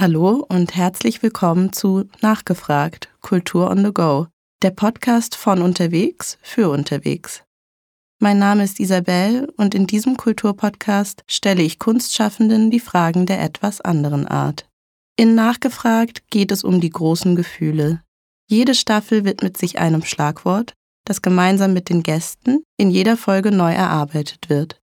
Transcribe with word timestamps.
Hallo 0.00 0.46
und 0.48 0.76
herzlich 0.76 1.22
willkommen 1.22 1.74
zu 1.74 2.08
Nachgefragt 2.22 3.10
Kultur 3.20 3.70
on 3.70 3.84
the 3.84 3.92
Go, 3.92 4.28
der 4.62 4.70
Podcast 4.70 5.36
von 5.36 5.60
unterwegs 5.60 6.38
für 6.40 6.70
unterwegs. 6.70 7.44
Mein 8.18 8.38
Name 8.38 8.64
ist 8.64 8.80
Isabel 8.80 9.52
und 9.58 9.74
in 9.74 9.86
diesem 9.86 10.16
Kulturpodcast 10.16 11.22
stelle 11.26 11.60
ich 11.60 11.78
Kunstschaffenden 11.78 12.70
die 12.70 12.80
Fragen 12.80 13.26
der 13.26 13.42
etwas 13.42 13.82
anderen 13.82 14.26
Art. 14.26 14.66
In 15.16 15.34
Nachgefragt 15.34 16.30
geht 16.30 16.50
es 16.50 16.64
um 16.64 16.80
die 16.80 16.88
großen 16.88 17.36
Gefühle. 17.36 18.00
Jede 18.48 18.74
Staffel 18.74 19.26
widmet 19.26 19.58
sich 19.58 19.78
einem 19.78 20.02
Schlagwort, 20.02 20.72
das 21.04 21.20
gemeinsam 21.20 21.74
mit 21.74 21.90
den 21.90 22.02
Gästen 22.02 22.62
in 22.78 22.90
jeder 22.90 23.18
Folge 23.18 23.52
neu 23.52 23.74
erarbeitet 23.74 24.48
wird. 24.48 24.80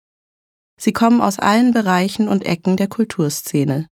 Sie 0.80 0.94
kommen 0.94 1.20
aus 1.20 1.38
allen 1.38 1.74
Bereichen 1.74 2.30
und 2.30 2.46
Ecken 2.46 2.78
der 2.78 2.88
Kulturszene. 2.88 3.88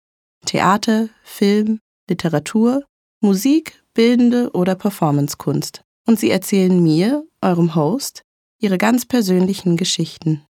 Theater, 0.46 1.10
Film, 1.24 1.80
Literatur, 2.10 2.84
Musik, 3.20 3.84
bildende 3.94 4.52
oder 4.52 4.76
Performancekunst. 4.76 5.84
Und 6.08 6.20
sie 6.20 6.30
erzählen 6.30 6.82
mir, 6.82 7.26
eurem 7.42 7.76
Host, 7.76 8.22
ihre 8.60 8.78
ganz 8.78 9.06
persönlichen 9.06 9.78
Geschichten. 9.78 10.46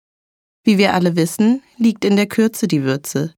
Wie 0.62 0.78
wir 0.78 0.94
alle 0.94 1.16
wissen, 1.16 1.62
liegt 1.78 2.04
in 2.04 2.16
der 2.16 2.26
Kürze 2.26 2.68
die 2.68 2.82
Würze. 2.82 3.34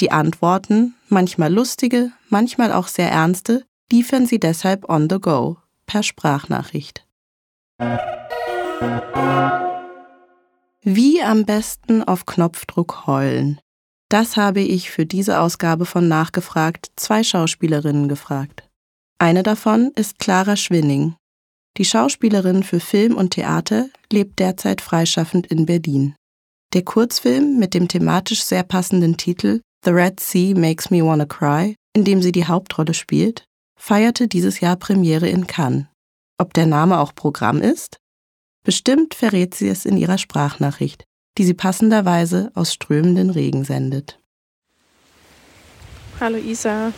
Die 0.00 0.10
Antworten, 0.10 0.94
manchmal 1.08 1.52
lustige, 1.52 2.12
manchmal 2.28 2.72
auch 2.72 2.88
sehr 2.88 3.10
ernste, 3.10 3.64
liefern 3.90 4.26
sie 4.26 4.38
deshalb 4.38 4.88
on 4.88 5.08
the 5.08 5.18
go, 5.20 5.58
per 5.86 6.02
Sprachnachricht. 6.02 7.06
Wie 10.82 11.22
am 11.22 11.44
besten 11.44 12.02
auf 12.02 12.26
Knopfdruck 12.26 13.06
heulen? 13.06 13.60
Das 14.08 14.36
habe 14.36 14.60
ich 14.60 14.90
für 14.90 15.06
diese 15.06 15.40
Ausgabe 15.40 15.86
von 15.86 16.08
Nachgefragt 16.08 16.90
zwei 16.96 17.22
Schauspielerinnen 17.22 18.08
gefragt. 18.08 18.68
Eine 19.18 19.42
davon 19.42 19.90
ist 19.96 20.18
Clara 20.18 20.56
Schwinning, 20.56 21.16
die 21.76 21.84
Schauspielerin 21.84 22.62
für 22.62 22.80
Film 22.80 23.16
und 23.16 23.30
Theater 23.30 23.88
lebt 24.10 24.38
derzeit 24.38 24.80
freischaffend 24.80 25.46
in 25.46 25.66
Berlin. 25.66 26.14
Der 26.72 26.82
Kurzfilm 26.82 27.58
mit 27.58 27.74
dem 27.74 27.86
thematisch 27.88 28.42
sehr 28.42 28.62
passenden 28.62 29.16
Titel 29.16 29.60
The 29.84 29.90
Red 29.90 30.18
Sea 30.18 30.56
Makes 30.56 30.90
Me 30.90 31.04
Wanna 31.04 31.26
Cry, 31.26 31.76
in 31.94 32.04
dem 32.04 32.22
sie 32.22 32.32
die 32.32 32.46
Hauptrolle 32.46 32.94
spielt, 32.94 33.44
feierte 33.78 34.26
dieses 34.26 34.60
Jahr 34.60 34.76
Premiere 34.76 35.28
in 35.28 35.46
Cannes. 35.46 35.86
Ob 36.38 36.54
der 36.54 36.66
Name 36.66 36.98
auch 36.98 37.14
Programm 37.14 37.60
ist? 37.60 37.98
Bestimmt 38.64 39.14
verrät 39.14 39.54
sie 39.54 39.68
es 39.68 39.84
in 39.84 39.96
ihrer 39.96 40.18
Sprachnachricht, 40.18 41.04
die 41.38 41.44
sie 41.44 41.54
passenderweise 41.54 42.50
aus 42.54 42.72
strömenden 42.72 43.30
Regen 43.30 43.64
sendet. 43.64 44.18
Hallo 46.18 46.38
Isa, 46.38 46.92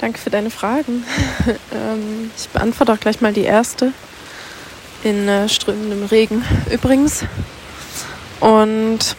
Danke 0.00 0.18
für 0.18 0.30
deine 0.30 0.48
Fragen. 0.48 1.04
ähm, 1.74 2.30
ich 2.34 2.48
beantworte 2.48 2.94
auch 2.94 3.00
gleich 3.00 3.20
mal 3.20 3.34
die 3.34 3.42
erste. 3.42 3.92
In 5.04 5.28
äh, 5.28 5.46
strömendem 5.46 6.04
Regen 6.04 6.42
übrigens. 6.70 7.24
Und 8.40 9.14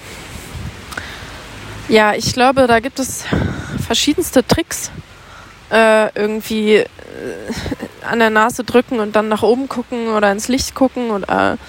ja, 1.88 2.16
ich 2.16 2.34
glaube, 2.34 2.66
da 2.66 2.80
gibt 2.80 2.98
es 2.98 3.26
verschiedenste 3.86 4.46
Tricks. 4.46 4.90
Äh, 5.72 6.12
irgendwie 6.20 6.78
äh, 6.78 6.88
an 8.02 8.18
der 8.18 8.32
Nase 8.32 8.64
drücken 8.64 9.00
und 9.00 9.16
dann 9.16 9.30
nach 9.30 9.44
oben 9.44 9.70
gucken 9.70 10.08
oder 10.08 10.32
ins 10.32 10.48
Licht 10.48 10.74
gucken 10.74 11.12
oder 11.12 11.60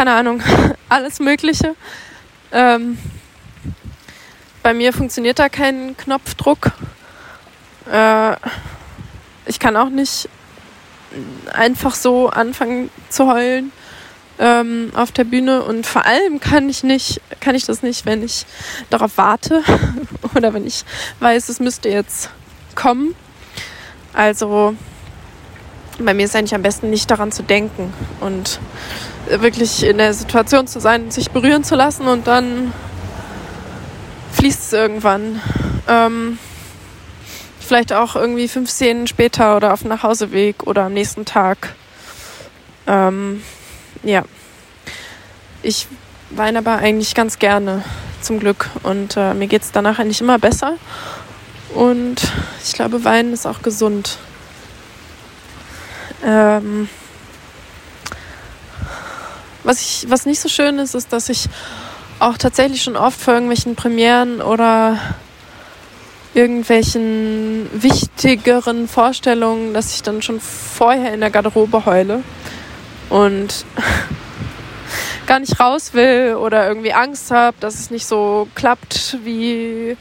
keine 0.00 0.14
Ahnung, 0.14 0.42
alles 0.88 1.20
Mögliche. 1.20 1.74
Ähm, 2.52 2.96
bei 4.62 4.72
mir 4.72 4.94
funktioniert 4.94 5.38
da 5.38 5.50
kein 5.50 5.94
Knopfdruck. 5.94 6.72
Äh, 7.92 8.34
ich 9.44 9.58
kann 9.60 9.76
auch 9.76 9.90
nicht 9.90 10.30
einfach 11.52 11.94
so 11.94 12.30
anfangen 12.30 12.88
zu 13.10 13.26
heulen 13.26 13.72
ähm, 14.38 14.90
auf 14.94 15.12
der 15.12 15.24
Bühne 15.24 15.64
und 15.64 15.86
vor 15.86 16.06
allem 16.06 16.40
kann 16.40 16.70
ich 16.70 16.82
nicht, 16.82 17.20
kann 17.40 17.54
ich 17.54 17.66
das 17.66 17.82
nicht, 17.82 18.06
wenn 18.06 18.22
ich 18.22 18.46
darauf 18.88 19.18
warte 19.18 19.62
oder 20.34 20.54
wenn 20.54 20.66
ich 20.66 20.86
weiß, 21.18 21.50
es 21.50 21.60
müsste 21.60 21.90
jetzt 21.90 22.30
kommen. 22.74 23.14
Also 24.14 24.74
bei 25.98 26.14
mir 26.14 26.24
ist 26.24 26.34
eigentlich 26.34 26.54
am 26.54 26.62
besten 26.62 26.88
nicht 26.88 27.10
daran 27.10 27.32
zu 27.32 27.42
denken 27.42 27.92
und 28.20 28.60
wirklich 29.26 29.84
in 29.84 29.98
der 29.98 30.14
Situation 30.14 30.66
zu 30.66 30.80
sein, 30.80 31.10
sich 31.10 31.30
berühren 31.30 31.64
zu 31.64 31.74
lassen 31.74 32.06
und 32.06 32.26
dann 32.26 32.72
fließt 34.32 34.62
es 34.64 34.72
irgendwann. 34.72 35.40
Ähm, 35.88 36.38
vielleicht 37.60 37.92
auch 37.92 38.16
irgendwie 38.16 38.48
fünf 38.48 38.70
Szenen 38.70 39.06
später 39.06 39.56
oder 39.56 39.72
auf 39.72 39.80
dem 39.80 39.90
Nachhauseweg 39.90 40.66
oder 40.66 40.84
am 40.84 40.92
nächsten 40.92 41.24
Tag. 41.24 41.74
Ähm, 42.86 43.42
ja. 44.02 44.24
Ich 45.62 45.86
weine 46.30 46.58
aber 46.58 46.76
eigentlich 46.76 47.14
ganz 47.14 47.38
gerne, 47.38 47.84
zum 48.20 48.40
Glück. 48.40 48.70
Und 48.82 49.16
äh, 49.16 49.34
mir 49.34 49.46
geht 49.46 49.62
es 49.62 49.72
danach 49.72 49.98
eigentlich 49.98 50.20
immer 50.20 50.38
besser. 50.38 50.76
Und 51.74 52.16
ich 52.64 52.72
glaube, 52.72 53.04
Weinen 53.04 53.32
ist 53.32 53.46
auch 53.46 53.62
gesund. 53.62 54.18
Ähm, 56.24 56.88
was, 59.64 59.80
ich, 59.80 60.06
was 60.08 60.26
nicht 60.26 60.40
so 60.40 60.48
schön 60.48 60.78
ist, 60.78 60.94
ist, 60.94 61.12
dass 61.12 61.28
ich 61.28 61.48
auch 62.18 62.36
tatsächlich 62.36 62.82
schon 62.82 62.96
oft 62.96 63.20
vor 63.20 63.34
irgendwelchen 63.34 63.76
Premieren 63.76 64.42
oder 64.42 64.98
irgendwelchen 66.34 67.68
wichtigeren 67.72 68.88
Vorstellungen, 68.88 69.74
dass 69.74 69.94
ich 69.94 70.02
dann 70.02 70.22
schon 70.22 70.40
vorher 70.40 71.12
in 71.12 71.20
der 71.20 71.30
Garderobe 71.30 71.84
heule 71.86 72.22
und 73.08 73.64
gar 75.26 75.40
nicht 75.40 75.58
raus 75.58 75.92
will 75.92 76.36
oder 76.36 76.68
irgendwie 76.68 76.92
Angst 76.92 77.30
habe, 77.30 77.56
dass 77.60 77.74
es 77.74 77.90
nicht 77.90 78.06
so 78.06 78.48
klappt 78.54 79.18
wie 79.24 79.96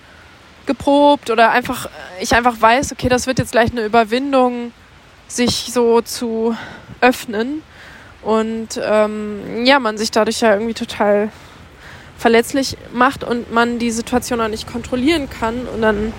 geprobt 0.65 1.31
oder 1.31 1.49
einfach 1.49 1.89
ich 2.19 2.35
einfach 2.35 2.55
weiß, 2.59 2.91
okay, 2.91 3.09
das 3.09 3.25
wird 3.25 3.39
jetzt 3.39 3.53
gleich 3.53 3.71
eine 3.71 3.85
Überwindung, 3.85 4.71
sich 5.27 5.69
so 5.71 6.01
zu 6.01 6.55
öffnen 7.01 7.63
und 8.21 8.79
ähm, 8.83 9.65
ja, 9.65 9.79
man 9.79 9.97
sich 9.97 10.11
dadurch 10.11 10.41
ja 10.41 10.53
irgendwie 10.53 10.73
total 10.73 11.29
verletzlich 12.17 12.77
macht 12.91 13.23
und 13.23 13.51
man 13.51 13.79
die 13.79 13.91
Situation 13.91 14.41
auch 14.41 14.49
nicht 14.49 14.71
kontrollieren 14.71 15.29
kann. 15.29 15.65
Und 15.67 15.81
dann 15.81 16.13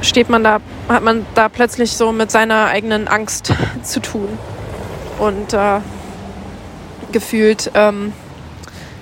steht 0.00 0.28
man 0.28 0.44
da, 0.44 0.60
hat 0.88 1.02
man 1.02 1.26
da 1.34 1.48
plötzlich 1.48 1.96
so 1.96 2.12
mit 2.12 2.30
seiner 2.30 2.66
eigenen 2.66 3.08
Angst 3.08 3.52
zu 3.82 4.00
tun. 4.00 4.38
Und 5.18 5.52
äh, 5.54 5.80
gefühlt 7.10 7.72
ähm, 7.74 8.12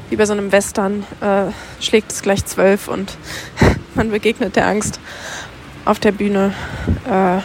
wie 0.08 0.16
bei 0.16 0.24
so 0.24 0.32
einem 0.32 0.52
Western 0.52 1.04
äh, 1.20 1.50
schlägt 1.82 2.12
es 2.12 2.22
gleich 2.22 2.44
zwölf 2.46 2.88
und 2.88 3.18
man 3.94 4.10
begegnet 4.10 4.56
der 4.56 4.66
Angst 4.66 5.00
auf 5.84 5.98
der 5.98 6.12
Bühne 6.12 6.54
äh, 7.10 7.40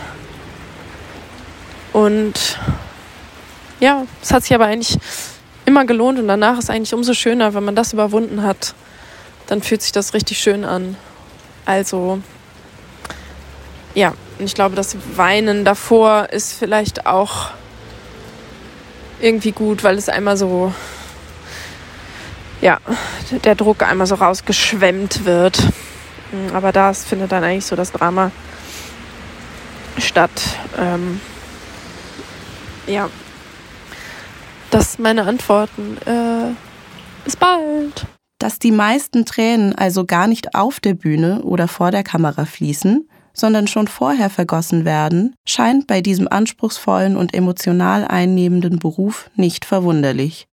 und 1.92 2.60
ja, 3.82 4.06
es 4.22 4.32
hat 4.32 4.44
sich 4.44 4.54
aber 4.54 4.66
eigentlich 4.66 4.98
immer 5.66 5.86
gelohnt 5.86 6.20
und 6.20 6.28
danach 6.28 6.58
ist 6.58 6.70
eigentlich 6.70 6.94
umso 6.94 7.14
schöner, 7.14 7.54
wenn 7.54 7.66
man 7.66 7.76
das 7.76 7.94
überwunden 7.94 8.44
hat. 8.44 8.74
Dann 9.48 9.62
fühlt 9.62 9.82
sich 9.82 9.92
das 9.92 10.14
richtig 10.14 10.38
schön 10.38 10.64
an. 10.64 10.96
Also, 11.66 12.22
ja, 13.94 14.14
und 14.40 14.46
ich 14.46 14.54
glaube, 14.54 14.76
das 14.76 14.96
Weinen 15.16 15.66
davor 15.66 16.30
ist 16.32 16.54
vielleicht 16.54 17.06
auch 17.06 17.50
irgendwie 19.20 19.52
gut, 19.52 19.84
weil 19.84 19.98
es 19.98 20.10
einmal 20.10 20.38
so, 20.38 20.74
ja, 22.62 22.80
der 23.44 23.56
Druck 23.56 23.84
einmal 23.84 24.08
so 24.08 24.16
rausgeschwemmt 24.16 25.26
wird. 25.26 25.60
Aber 26.54 26.72
da 26.72 26.94
findet 26.94 27.32
dann 27.32 27.44
eigentlich 27.44 27.66
so 27.66 27.76
das 27.76 27.92
Drama 27.92 28.32
statt. 29.98 30.32
Ähm, 30.78 31.20
ja, 32.88 33.10
das 34.72 34.94
sind 34.94 35.04
meine 35.04 35.24
Antworten. 35.24 35.98
Äh, 36.06 36.54
bis 37.24 37.36
bald. 37.36 38.08
Dass 38.40 38.58
die 38.58 38.72
meisten 38.72 39.26
Tränen 39.26 39.76
also 39.76 40.06
gar 40.06 40.28
nicht 40.28 40.56
auf 40.56 40.80
der 40.80 40.96
Bühne 40.96 41.44
oder 41.44 41.68
vor 41.68 41.92
der 41.92 42.04
Kamera 42.04 42.46
fließen, 42.46 43.08
sondern 43.34 43.68
schon 43.68 43.88
vorher 43.88 44.30
vergossen 44.30 44.84
werden, 44.84 45.36
scheint 45.48 45.88
bei 45.88 46.02
diesem 46.02 46.28
anspruchsvollen 46.28 47.16
und 47.16 47.34
emotional 47.34 48.06
einnehmenden 48.06 48.80
Beruf 48.80 49.30
nicht 49.36 49.66
verwunderlich. 49.66 50.48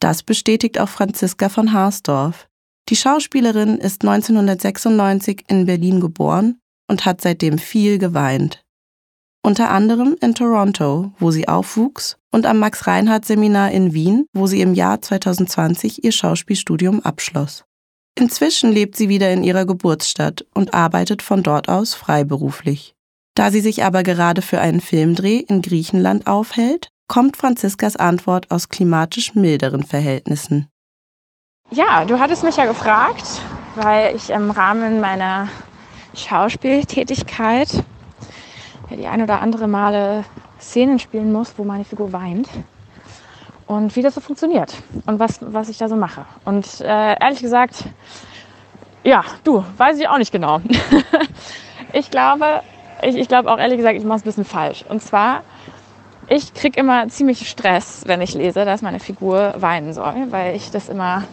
Das 0.00 0.22
bestätigt 0.22 0.80
auch 0.80 0.88
Franziska 0.88 1.48
von 1.48 1.72
Harsdorf. 1.72 2.48
Die 2.88 2.96
Schauspielerin 2.96 3.76
ist 3.76 4.02
1996 4.02 5.44
in 5.48 5.66
Berlin 5.66 6.00
geboren 6.00 6.58
und 6.88 7.04
hat 7.04 7.20
seitdem 7.20 7.58
viel 7.58 7.98
geweint 7.98 8.64
unter 9.42 9.70
anderem 9.70 10.16
in 10.20 10.34
Toronto, 10.34 11.12
wo 11.18 11.30
sie 11.30 11.48
aufwuchs, 11.48 12.16
und 12.30 12.46
am 12.46 12.58
Max-Reinhardt-Seminar 12.58 13.70
in 13.70 13.94
Wien, 13.94 14.26
wo 14.34 14.46
sie 14.46 14.60
im 14.60 14.74
Jahr 14.74 15.00
2020 15.00 16.04
ihr 16.04 16.12
Schauspielstudium 16.12 17.00
abschloss. 17.00 17.64
Inzwischen 18.18 18.72
lebt 18.72 18.96
sie 18.96 19.08
wieder 19.08 19.32
in 19.32 19.44
ihrer 19.44 19.64
Geburtsstadt 19.64 20.44
und 20.52 20.74
arbeitet 20.74 21.22
von 21.22 21.42
dort 21.42 21.68
aus 21.68 21.94
freiberuflich. 21.94 22.94
Da 23.34 23.50
sie 23.52 23.60
sich 23.60 23.84
aber 23.84 24.02
gerade 24.02 24.42
für 24.42 24.60
einen 24.60 24.80
Filmdreh 24.80 25.38
in 25.38 25.62
Griechenland 25.62 26.26
aufhält, 26.26 26.90
kommt 27.06 27.36
Franziskas 27.36 27.96
Antwort 27.96 28.50
aus 28.50 28.68
klimatisch 28.68 29.34
milderen 29.34 29.84
Verhältnissen. 29.84 30.68
Ja, 31.70 32.04
du 32.04 32.18
hattest 32.18 32.42
mich 32.42 32.56
ja 32.56 32.66
gefragt, 32.66 33.24
weil 33.76 34.16
ich 34.16 34.30
im 34.30 34.50
Rahmen 34.50 35.00
meiner 35.00 35.48
Schauspieltätigkeit 36.14 37.84
ja, 38.90 38.96
die 38.96 39.06
ein 39.06 39.22
oder 39.22 39.40
andere 39.40 39.68
Male 39.68 40.24
Szenen 40.60 40.98
spielen 40.98 41.32
muss, 41.32 41.54
wo 41.56 41.64
meine 41.64 41.84
Figur 41.84 42.12
weint. 42.12 42.48
Und 43.66 43.94
wie 43.96 44.02
das 44.02 44.14
so 44.14 44.22
funktioniert 44.22 44.74
und 45.04 45.18
was, 45.18 45.40
was 45.42 45.68
ich 45.68 45.76
da 45.76 45.88
so 45.88 45.96
mache. 45.96 46.24
Und 46.46 46.80
äh, 46.80 47.16
ehrlich 47.20 47.40
gesagt, 47.40 47.84
ja, 49.04 49.22
du, 49.44 49.62
weiß 49.76 49.98
ich 49.98 50.08
auch 50.08 50.16
nicht 50.16 50.32
genau. 50.32 50.60
ich 51.92 52.10
glaube, 52.10 52.62
ich, 53.02 53.16
ich 53.16 53.28
glaube 53.28 53.52
auch 53.52 53.58
ehrlich 53.58 53.76
gesagt, 53.76 53.96
ich 53.96 54.04
mache 54.04 54.16
es 54.16 54.22
ein 54.22 54.24
bisschen 54.24 54.44
falsch. 54.46 54.84
Und 54.88 55.02
zwar, 55.02 55.42
ich 56.28 56.54
kriege 56.54 56.80
immer 56.80 57.08
ziemlich 57.08 57.48
Stress, 57.48 58.04
wenn 58.06 58.22
ich 58.22 58.34
lese, 58.34 58.64
dass 58.64 58.80
meine 58.80 59.00
Figur 59.00 59.54
weinen 59.58 59.92
soll, 59.92 60.30
weil 60.30 60.56
ich 60.56 60.70
das 60.70 60.88
immer 60.88 61.24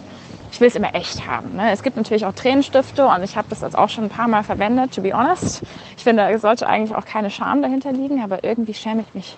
ich 0.55 0.61
will 0.61 0.69
es 0.69 0.75
immer 0.77 0.95
echt 0.95 1.27
haben. 1.27 1.57
Ne? 1.57 1.69
Es 1.71 1.83
gibt 1.83 1.97
natürlich 1.97 2.25
auch 2.25 2.31
Tränenstifte 2.31 3.05
und 3.05 3.23
ich 3.23 3.35
habe 3.35 3.49
das 3.49 3.59
jetzt 3.59 3.77
auch 3.77 3.89
schon 3.89 4.05
ein 4.05 4.09
paar 4.09 4.29
Mal 4.29 4.41
verwendet, 4.41 4.95
to 4.95 5.01
be 5.01 5.11
honest. 5.11 5.63
Ich 5.97 6.03
finde, 6.05 6.31
da 6.31 6.37
sollte 6.37 6.65
eigentlich 6.65 6.95
auch 6.95 7.03
keine 7.03 7.29
Scham 7.29 7.61
dahinter 7.61 7.91
liegen, 7.91 8.23
aber 8.23 8.45
irgendwie 8.45 8.73
schäme 8.73 9.01
ich 9.01 9.13
mich 9.13 9.37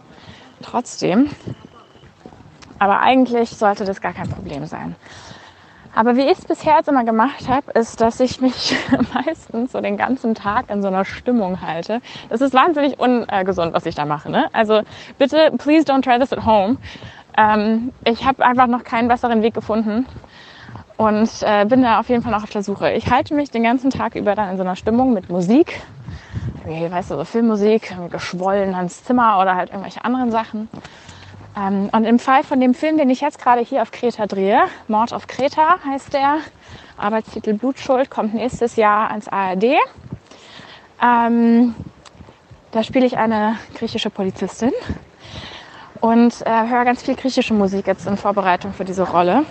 trotzdem. 0.62 1.32
Aber 2.78 3.00
eigentlich 3.00 3.50
sollte 3.50 3.84
das 3.84 4.00
gar 4.00 4.14
kein 4.14 4.30
Problem 4.30 4.68
sein. 4.68 4.96
Aber 5.96 6.18
wie 6.18 6.22
ich 6.22 6.38
es 6.38 6.46
bisher 6.46 6.76
jetzt 6.76 6.88
immer 6.88 7.04
gemacht 7.04 7.50
habe, 7.50 7.72
ist, 7.72 8.00
dass 8.00 8.20
ich 8.20 8.40
mich 8.40 8.78
meistens 9.16 9.72
so 9.72 9.82
den 9.82 9.98
ganzen 9.98 10.36
Tag 10.36 10.70
in 10.70 10.84
so 10.84 10.88
einer 10.88 11.04
Stimmung 11.04 11.62
halte. 11.62 12.00
Das 12.30 12.42
ist 12.42 12.54
wahnsinnig 12.54 13.00
ungesund, 13.00 13.74
was 13.74 13.88
ich 13.88 13.96
da 13.96 14.06
mache. 14.06 14.30
Ne? 14.30 14.50
Also 14.54 14.84
bitte, 15.18 15.52
please 15.58 15.84
don't 15.84 16.04
try 16.04 16.20
this 16.20 16.32
at 16.32 16.46
home. 16.46 16.78
Ähm, 17.36 17.92
ich 18.04 18.24
habe 18.24 18.46
einfach 18.46 18.68
noch 18.68 18.84
keinen 18.84 19.08
besseren 19.08 19.42
Weg 19.42 19.56
gefunden, 19.56 20.06
und 20.98 21.30
äh, 21.42 21.66
bin 21.66 21.84
da 21.84 22.00
auf 22.00 22.10
jeden 22.10 22.24
Fall 22.24 22.32
noch 22.32 22.44
auf 22.44 22.50
der 22.50 22.64
Suche. 22.64 22.92
Ich 22.92 23.10
halte 23.10 23.34
mich 23.36 23.52
den 23.52 23.64
ganzen 23.64 23.92
Tag 23.92 24.16
über 24.16 24.36
dann 24.36 24.50
in 24.50 24.58
so 24.58 24.64
einer 24.64 24.76
Stimmung 24.76 25.14
mit 25.14 25.30
Musik, 25.30 25.80
wie, 26.66 26.92
weißt 26.92 27.12
du, 27.12 27.16
so 27.16 27.24
Filmmusik, 27.24 27.96
geschwollen 28.10 28.74
ans 28.74 29.04
Zimmer 29.04 29.40
oder 29.40 29.56
halt 29.56 29.70
irgendwelche 29.70 30.04
anderen 30.04 30.32
Sachen. 30.32 30.70
Ähm, 31.56 31.90
und 31.92 32.04
im 32.04 32.20
Fall 32.20 32.44
von 32.44 32.60
dem 32.60 32.74
Film, 32.74 32.98
den 32.98 33.10
ich 33.10 33.22
jetzt 33.22 33.40
gerade 33.40 33.62
hier 33.62 33.82
auf 33.84 33.92
Kreta 33.92 34.26
drehe, 34.26 34.60
Mord 34.88 35.14
auf 35.14 35.28
Kreta 35.28 35.78
heißt 35.86 36.14
der, 36.14 36.38
Arbeitstitel 36.98 37.54
Blutschuld, 37.54 38.10
kommt 38.10 38.34
nächstes 38.34 38.76
Jahr 38.76 39.12
ans 39.12 39.28
ARD. 39.28 39.76
Ähm, 41.02 41.76
da 42.72 42.84
spiele 42.84 43.06
ich 43.06 43.18
eine 43.18 43.58
griechische 43.76 44.10
Polizistin 44.10 44.72
und 46.02 46.34
äh, 46.46 46.68
höre 46.68 46.86
ganz 46.86 47.04
viel 47.04 47.16
griechische 47.16 47.54
Musik 47.54 47.86
jetzt 47.88 48.08
in 48.08 48.18
Vorbereitung 48.18 48.74
für 48.74 48.84
diese 48.84 49.04
Rolle. 49.04 49.46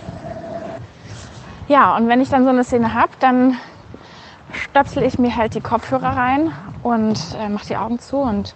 Ja, 1.67 1.97
und 1.97 2.07
wenn 2.07 2.21
ich 2.21 2.29
dann 2.29 2.45
so 2.45 2.49
eine 2.49 2.63
Szene 2.63 2.93
habe, 2.93 3.11
dann 3.19 3.57
stöpsel 4.53 5.03
ich 5.03 5.19
mir 5.19 5.35
halt 5.35 5.53
die 5.53 5.59
Kopfhörer 5.59 6.15
rein 6.15 6.51
und 6.81 7.19
äh, 7.37 7.49
mache 7.49 7.65
die 7.67 7.75
Augen 7.75 7.99
zu 7.99 8.17
und 8.19 8.55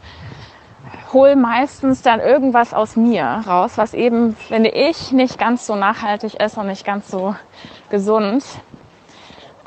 hole 1.11 1.35
meistens 1.35 2.01
dann 2.01 2.21
irgendwas 2.21 2.73
aus 2.73 2.95
mir 2.95 3.25
raus, 3.25 3.73
was 3.75 3.93
eben, 3.93 4.35
finde 4.35 4.69
ich, 4.69 5.11
nicht 5.11 5.37
ganz 5.37 5.67
so 5.67 5.75
nachhaltig 5.75 6.35
ist 6.35 6.57
und 6.57 6.67
nicht 6.67 6.85
ganz 6.85 7.11
so 7.11 7.35
gesund. 7.89 8.45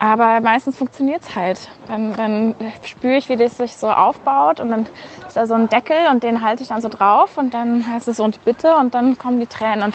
Aber 0.04 0.42
meistens 0.42 0.76
funktioniert 0.76 1.22
es 1.22 1.34
halt. 1.34 1.70
Dann, 1.88 2.14
dann 2.14 2.54
spüre 2.84 3.16
ich, 3.16 3.30
wie 3.30 3.36
das 3.36 3.56
sich 3.56 3.74
so 3.74 3.88
aufbaut 3.88 4.60
und 4.60 4.68
dann 4.68 4.86
ist 5.26 5.34
da 5.34 5.46
so 5.46 5.54
ein 5.54 5.70
Deckel 5.70 5.96
und 6.10 6.22
den 6.22 6.44
halte 6.44 6.62
ich 6.62 6.68
dann 6.68 6.82
so 6.82 6.90
drauf 6.90 7.38
und 7.38 7.54
dann 7.54 7.90
heißt 7.90 8.08
es 8.08 8.18
so 8.18 8.24
und 8.24 8.44
bitte 8.44 8.76
und 8.76 8.94
dann 8.94 9.16
kommen 9.16 9.40
die 9.40 9.46
Tränen. 9.46 9.82
Und, 9.82 9.94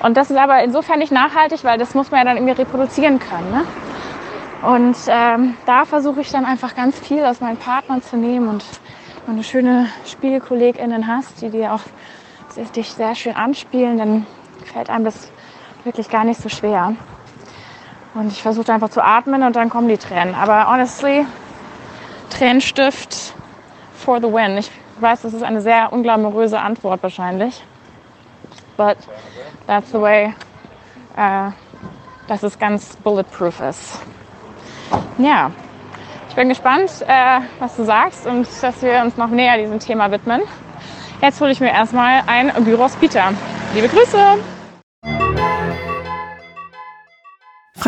und 0.00 0.16
das 0.16 0.30
ist 0.30 0.36
aber 0.36 0.62
insofern 0.62 1.00
nicht 1.00 1.10
nachhaltig, 1.10 1.64
weil 1.64 1.76
das 1.76 1.96
muss 1.96 2.12
man 2.12 2.20
ja 2.20 2.24
dann 2.26 2.36
irgendwie 2.36 2.54
reproduzieren 2.54 3.18
können. 3.18 3.50
Ne? 3.50 3.64
Und 4.62 4.96
ähm, 5.08 5.56
da 5.66 5.84
versuche 5.84 6.20
ich 6.20 6.30
dann 6.30 6.44
einfach 6.44 6.76
ganz 6.76 6.96
viel 6.96 7.24
aus 7.24 7.40
meinen 7.40 7.56
Partnern 7.56 8.00
zu 8.00 8.16
nehmen 8.16 8.46
und 8.46 8.64
wenn 9.26 9.38
du 9.38 9.42
schöne 9.42 9.88
SpielkollegInnen 10.06 11.08
hast, 11.08 11.42
die 11.42 11.50
dir 11.50 11.72
auch 11.74 11.82
dich 12.76 12.90
sehr 12.92 13.16
schön 13.16 13.34
anspielen, 13.34 13.98
dann 13.98 14.26
fällt 14.72 14.88
einem 14.88 15.04
das 15.04 15.32
wirklich 15.82 16.08
gar 16.08 16.22
nicht 16.22 16.40
so 16.40 16.48
schwer. 16.48 16.94
Und 18.14 18.32
ich 18.32 18.42
versuche 18.42 18.72
einfach 18.72 18.88
zu 18.88 19.04
atmen 19.04 19.42
und 19.42 19.54
dann 19.56 19.68
kommen 19.68 19.88
die 19.88 19.98
Tränen. 19.98 20.34
Aber 20.34 20.70
honestly, 20.70 21.26
Tränenstift 22.30 23.34
for 23.94 24.20
the 24.20 24.26
win. 24.26 24.58
Ich 24.58 24.70
weiß, 25.00 25.22
das 25.22 25.34
ist 25.34 25.42
eine 25.42 25.60
sehr 25.60 25.92
unglamouröse 25.92 26.58
Antwort 26.58 27.02
wahrscheinlich. 27.02 27.62
But 28.76 28.96
that's 29.66 29.90
the 29.92 30.00
way, 30.00 30.32
uh, 31.16 31.52
dass 32.28 32.42
es 32.42 32.58
ganz 32.58 32.96
bulletproof 32.96 33.60
ist. 33.60 34.00
Ja, 35.18 35.50
ich 36.28 36.34
bin 36.36 36.48
gespannt, 36.48 36.90
äh, 37.06 37.40
was 37.58 37.76
du 37.76 37.84
sagst 37.84 38.26
und 38.26 38.46
dass 38.62 38.82
wir 38.82 39.02
uns 39.02 39.16
noch 39.16 39.28
näher 39.28 39.58
diesem 39.58 39.80
Thema 39.80 40.10
widmen. 40.10 40.42
Jetzt 41.20 41.40
hole 41.40 41.50
ich 41.50 41.60
mir 41.60 41.72
erstmal 41.72 42.22
ein 42.26 42.52
Gyros 42.64 42.94
Pita. 42.96 43.32
Liebe 43.74 43.88
Grüße! 43.88 44.57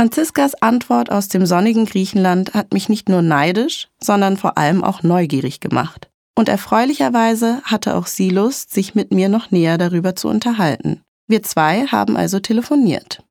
Franziskas 0.00 0.55
Antwort 0.62 1.12
aus 1.12 1.29
dem 1.29 1.44
sonnigen 1.44 1.85
Griechenland 1.85 2.55
hat 2.55 2.73
mich 2.73 2.88
nicht 2.88 3.11
nur 3.11 3.20
neidisch, 3.20 3.88
sondern 4.02 4.38
vor 4.38 4.56
allem 4.56 4.82
auch 4.82 5.02
neugierig 5.02 5.61
gemacht. 5.61 6.08
Und 6.35 6.49
erfreulicherweise 6.49 7.61
hatte 7.64 7.94
auch 7.94 8.06
sie 8.06 8.31
Lust, 8.31 8.73
sich 8.73 8.94
mit 8.94 9.12
mir 9.12 9.29
noch 9.29 9.50
näher 9.50 9.76
darüber 9.76 10.17
zu 10.17 10.29
unterhalten. 10.29 11.02
Wir 11.29 11.43
zwei 11.43 11.85
haben 11.85 12.17
also 12.17 12.41
telefoniert. 12.41 13.23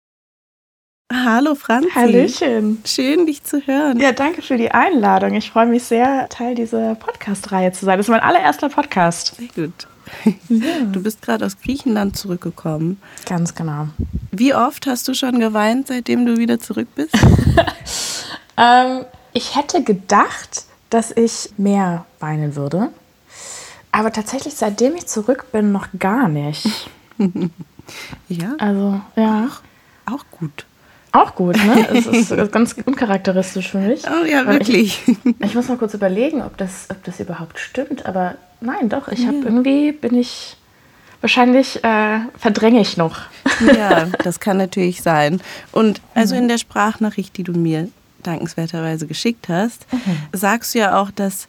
Hallo 1.12 1.56
Franzi. 1.56 1.90
Hallöchen. 1.90 2.84
Schön, 2.86 3.26
dich 3.26 3.44
zu 3.44 3.66
hören. 3.66 4.00
Ja, 4.00 4.12
danke 4.12 4.44
für 4.44 4.58
die 4.58 4.70
Einladung. 4.70 5.34
Ich 5.34 5.50
freue 5.50 5.66
mich 5.66 5.86
sehr, 5.86 6.30
Teil 6.30 6.54
dieser 6.54 6.94
Podcast-Reihe 6.94 7.72
zu 7.72 7.86
sein. 7.86 7.98
Das 7.98 8.06
ist 8.06 8.12
mein 8.12 8.22
allererster 8.22 8.70
Podcast. 8.70 9.38
Sehr 9.38 9.48
gut. 9.56 9.88
Du 10.50 11.04
bist 11.04 11.22
gerade 11.22 11.46
aus 11.46 11.60
Griechenland 11.60 12.18
zurückgekommen. 12.18 13.02
Ganz 13.26 13.56
genau. 13.56 13.88
Wie 14.32 14.54
oft 14.54 14.88
hast 14.88 15.08
du 15.08 15.14
schon 15.14 15.40
geweint, 15.40 15.88
seitdem 15.88 16.26
du 16.26 16.38
wieder 16.38 16.60
zurück 16.60 16.88
bist? 16.96 17.16
ähm, 18.58 19.06
ich 19.34 19.56
hätte 19.56 19.84
gedacht, 19.84 20.66
dass 20.90 21.12
ich 21.12 21.52
mehr 21.58 22.06
weinen 22.20 22.56
würde. 22.56 22.90
Aber 23.92 24.12
tatsächlich, 24.12 24.56
seitdem 24.56 24.96
ich 24.96 25.08
zurück 25.08 25.52
bin, 25.52 25.72
noch 25.72 25.88
gar 25.98 26.28
nicht. 26.28 26.68
ja. 28.30 28.56
Also, 28.60 29.02
ja. 29.16 29.48
Auch, 30.06 30.14
auch 30.14 30.26
gut. 30.32 30.66
Auch 31.12 31.34
gut, 31.34 31.58
ne? 31.66 31.88
Es 31.92 32.06
ist 32.06 32.52
ganz 32.52 32.76
uncharakteristisch 32.86 33.72
für 33.72 33.80
mich. 33.80 34.04
Oh 34.08 34.26
ja, 34.26 34.46
wirklich. 34.46 35.02
Ich, 35.08 35.18
ich, 35.40 35.56
muss 35.56 35.68
mal 35.68 35.78
kurz 35.78 35.96
überlegen, 35.96 36.44
ob 36.44 36.56
das, 36.58 36.88
ob 36.90 37.04
das 37.04 37.20
überhaupt 37.20 37.58
stimmt. 37.58 38.06
Aber 38.06 38.36
nein, 38.62 38.90
doch. 38.90 39.08
Ich 39.08 39.26
habe 39.26 39.38
irgendwie 39.38 39.92
bin 39.92 40.16
ich 40.16 40.58
wahrscheinlich 41.22 41.84
äh, 41.84 42.20
verdränge 42.38 42.82
ich 42.82 42.98
noch. 42.98 43.20
Ja, 43.76 44.08
das 44.24 44.40
kann 44.40 44.58
natürlich 44.58 45.02
sein. 45.02 45.42
Und 45.72 46.02
also 46.14 46.36
in 46.36 46.48
der 46.48 46.58
Sprachnachricht, 46.58 47.36
die 47.38 47.44
du 47.44 47.54
mir 47.54 47.90
dankenswerterweise 48.24 49.08
geschickt 49.08 49.50
hast, 49.50 49.86
mhm. 49.92 50.18
sagst 50.34 50.76
du 50.76 50.80
ja 50.80 51.00
auch, 51.00 51.12
dass 51.12 51.48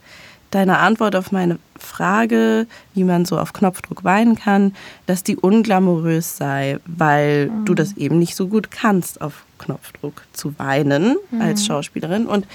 deine 0.50 0.78
Antwort 0.78 1.14
auf 1.14 1.30
meine 1.30 1.58
Frage, 1.78 2.66
wie 2.94 3.04
man 3.04 3.24
so 3.24 3.38
auf 3.38 3.52
Knopfdruck 3.52 4.04
weinen 4.04 4.36
kann, 4.36 4.74
dass 5.06 5.22
die 5.22 5.36
unglamourös 5.36 6.36
sei, 6.36 6.78
weil 6.86 7.48
mhm. 7.48 7.64
du 7.64 7.74
das 7.74 7.96
eben 7.96 8.18
nicht 8.18 8.34
so 8.34 8.48
gut 8.48 8.70
kannst, 8.70 9.20
auf 9.20 9.44
Knopfdruck 9.58 10.22
zu 10.32 10.58
weinen 10.58 11.16
mhm. 11.30 11.40
als 11.40 11.64
Schauspielerin. 11.64 12.26
Und 12.26 12.46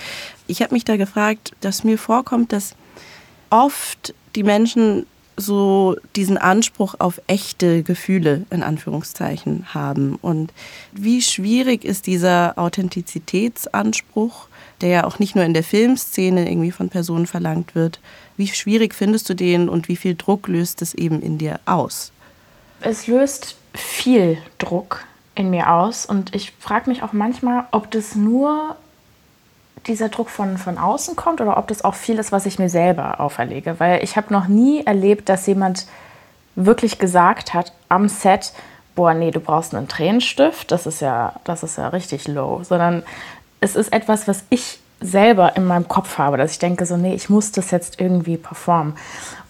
ich 0.47 0.62
habe 0.62 0.74
mich 0.74 0.85
da 0.85 0.97
gefragt, 0.97 1.53
dass 1.62 1.83
mir 1.83 1.97
vorkommt, 1.97 2.51
dass 2.51 2.75
oft 3.55 4.13
die 4.35 4.43
Menschen 4.43 5.05
so 5.38 5.95
diesen 6.15 6.38
Anspruch 6.38 6.95
auf 7.00 7.21
echte 7.27 7.83
Gefühle 7.83 8.45
in 8.50 8.63
Anführungszeichen 8.63 9.74
haben. 9.74 10.15
Und 10.21 10.53
wie 10.91 11.21
schwierig 11.21 11.83
ist 11.83 12.07
dieser 12.07 12.57
Authentizitätsanspruch, 12.57 14.47
der 14.81 14.89
ja 14.89 15.03
auch 15.05 15.19
nicht 15.19 15.35
nur 15.35 15.43
in 15.45 15.53
der 15.53 15.63
Filmszene 15.63 16.50
irgendwie 16.50 16.71
von 16.71 16.89
Personen 16.89 17.27
verlangt 17.27 17.75
wird. 17.75 18.00
Wie 18.38 18.47
schwierig 18.47 18.93
findest 18.93 19.29
du 19.29 19.33
den 19.33 19.69
und 19.69 19.88
wie 19.88 19.95
viel 19.95 20.15
Druck 20.15 20.47
löst 20.47 20.81
es 20.81 20.93
eben 20.93 21.21
in 21.21 21.38
dir 21.38 21.59
aus? 21.65 22.12
Es 22.81 23.07
löst 23.07 23.55
viel 23.74 24.38
Druck 24.57 25.05
in 25.33 25.50
mir 25.50 25.71
aus 25.71 26.05
und 26.05 26.35
ich 26.35 26.53
frage 26.59 26.89
mich 26.89 27.03
auch 27.03 27.13
manchmal, 27.13 27.65
ob 27.71 27.91
das 27.91 28.15
nur 28.15 28.75
dieser 29.87 30.09
Druck 30.09 30.29
von, 30.29 30.57
von 30.57 30.77
außen 30.77 31.15
kommt 31.15 31.41
oder 31.41 31.57
ob 31.57 31.67
das 31.67 31.83
auch 31.83 31.95
viel 31.95 32.17
ist, 32.19 32.31
was 32.31 32.45
ich 32.45 32.59
mir 32.59 32.69
selber 32.69 33.19
auferlege. 33.19 33.79
Weil 33.79 34.03
ich 34.03 34.17
habe 34.17 34.33
noch 34.33 34.47
nie 34.47 34.85
erlebt, 34.85 35.29
dass 35.29 35.45
jemand 35.45 35.85
wirklich 36.55 36.97
gesagt 36.97 37.53
hat 37.53 37.73
am 37.89 38.07
Set, 38.07 38.53
boah, 38.95 39.13
nee, 39.13 39.31
du 39.31 39.39
brauchst 39.39 39.75
einen 39.75 39.87
Tränenstift, 39.87 40.71
das 40.71 40.85
ist 40.85 41.01
ja, 41.01 41.33
das 41.43 41.63
ist 41.63 41.77
ja 41.77 41.89
richtig 41.89 42.27
low. 42.27 42.63
Sondern 42.63 43.03
es 43.59 43.75
ist 43.75 43.93
etwas, 43.93 44.27
was 44.27 44.43
ich 44.49 44.79
selber 45.01 45.55
in 45.55 45.65
meinem 45.65 45.87
Kopf 45.87 46.17
habe, 46.17 46.37
dass 46.37 46.51
ich 46.51 46.59
denke, 46.59 46.85
so, 46.85 46.97
nee, 46.97 47.13
ich 47.13 47.29
muss 47.29 47.51
das 47.51 47.71
jetzt 47.71 47.99
irgendwie 47.99 48.37
performen. 48.37 48.95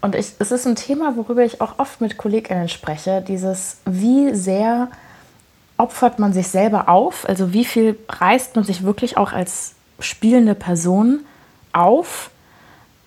Und 0.01 0.15
ich, 0.15 0.33
es 0.39 0.51
ist 0.51 0.65
ein 0.65 0.75
Thema, 0.75 1.15
worüber 1.15 1.43
ich 1.43 1.61
auch 1.61 1.79
oft 1.79 2.01
mit 2.01 2.17
KollegInnen 2.17 2.67
spreche, 2.67 3.21
dieses, 3.21 3.77
wie 3.85 4.33
sehr 4.33 4.89
opfert 5.77 6.19
man 6.19 6.33
sich 6.33 6.47
selber 6.47 6.89
auf, 6.89 7.27
also 7.27 7.53
wie 7.53 7.65
viel 7.65 7.97
reißt 8.09 8.55
man 8.55 8.65
sich 8.65 8.83
wirklich 8.83 9.17
auch 9.17 9.33
als 9.33 9.74
spielende 9.99 10.55
Person 10.55 11.21
auf, 11.73 12.29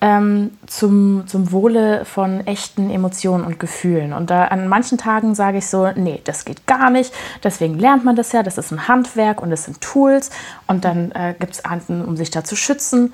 ähm, 0.01 0.53
zum, 0.67 1.25
zum 1.27 1.51
Wohle 1.51 2.05
von 2.05 2.47
echten 2.47 2.89
Emotionen 2.91 3.45
und 3.45 3.59
Gefühlen. 3.59 4.13
Und 4.13 4.31
da 4.31 4.45
an 4.45 4.69
manchen 4.69 4.97
Tagen 4.97 5.35
sage 5.35 5.59
ich 5.59 5.67
so, 5.67 5.91
nee, 5.97 6.21
das 6.25 6.45
geht 6.45 6.67
gar 6.67 6.91
nicht. 6.91 7.13
Deswegen 7.43 7.79
lernt 7.79 8.05
man 8.05 8.15
das 8.15 8.31
ja. 8.33 8.45
Das 8.45 8.59
ist 8.59 8.71
ein 8.71 8.87
Handwerk 8.87 9.43
und 9.43 9.51
es 9.51 9.65
sind 9.65 9.81
Tools. 9.81 10.31
Und 10.69 10.85
dann 10.85 11.11
äh, 11.13 11.35
gibt 11.39 11.55
es 11.55 11.65
Arten, 11.65 12.05
um 12.05 12.17
sich 12.17 12.31
da 12.31 12.45
zu 12.45 12.55
schützen. 12.55 13.13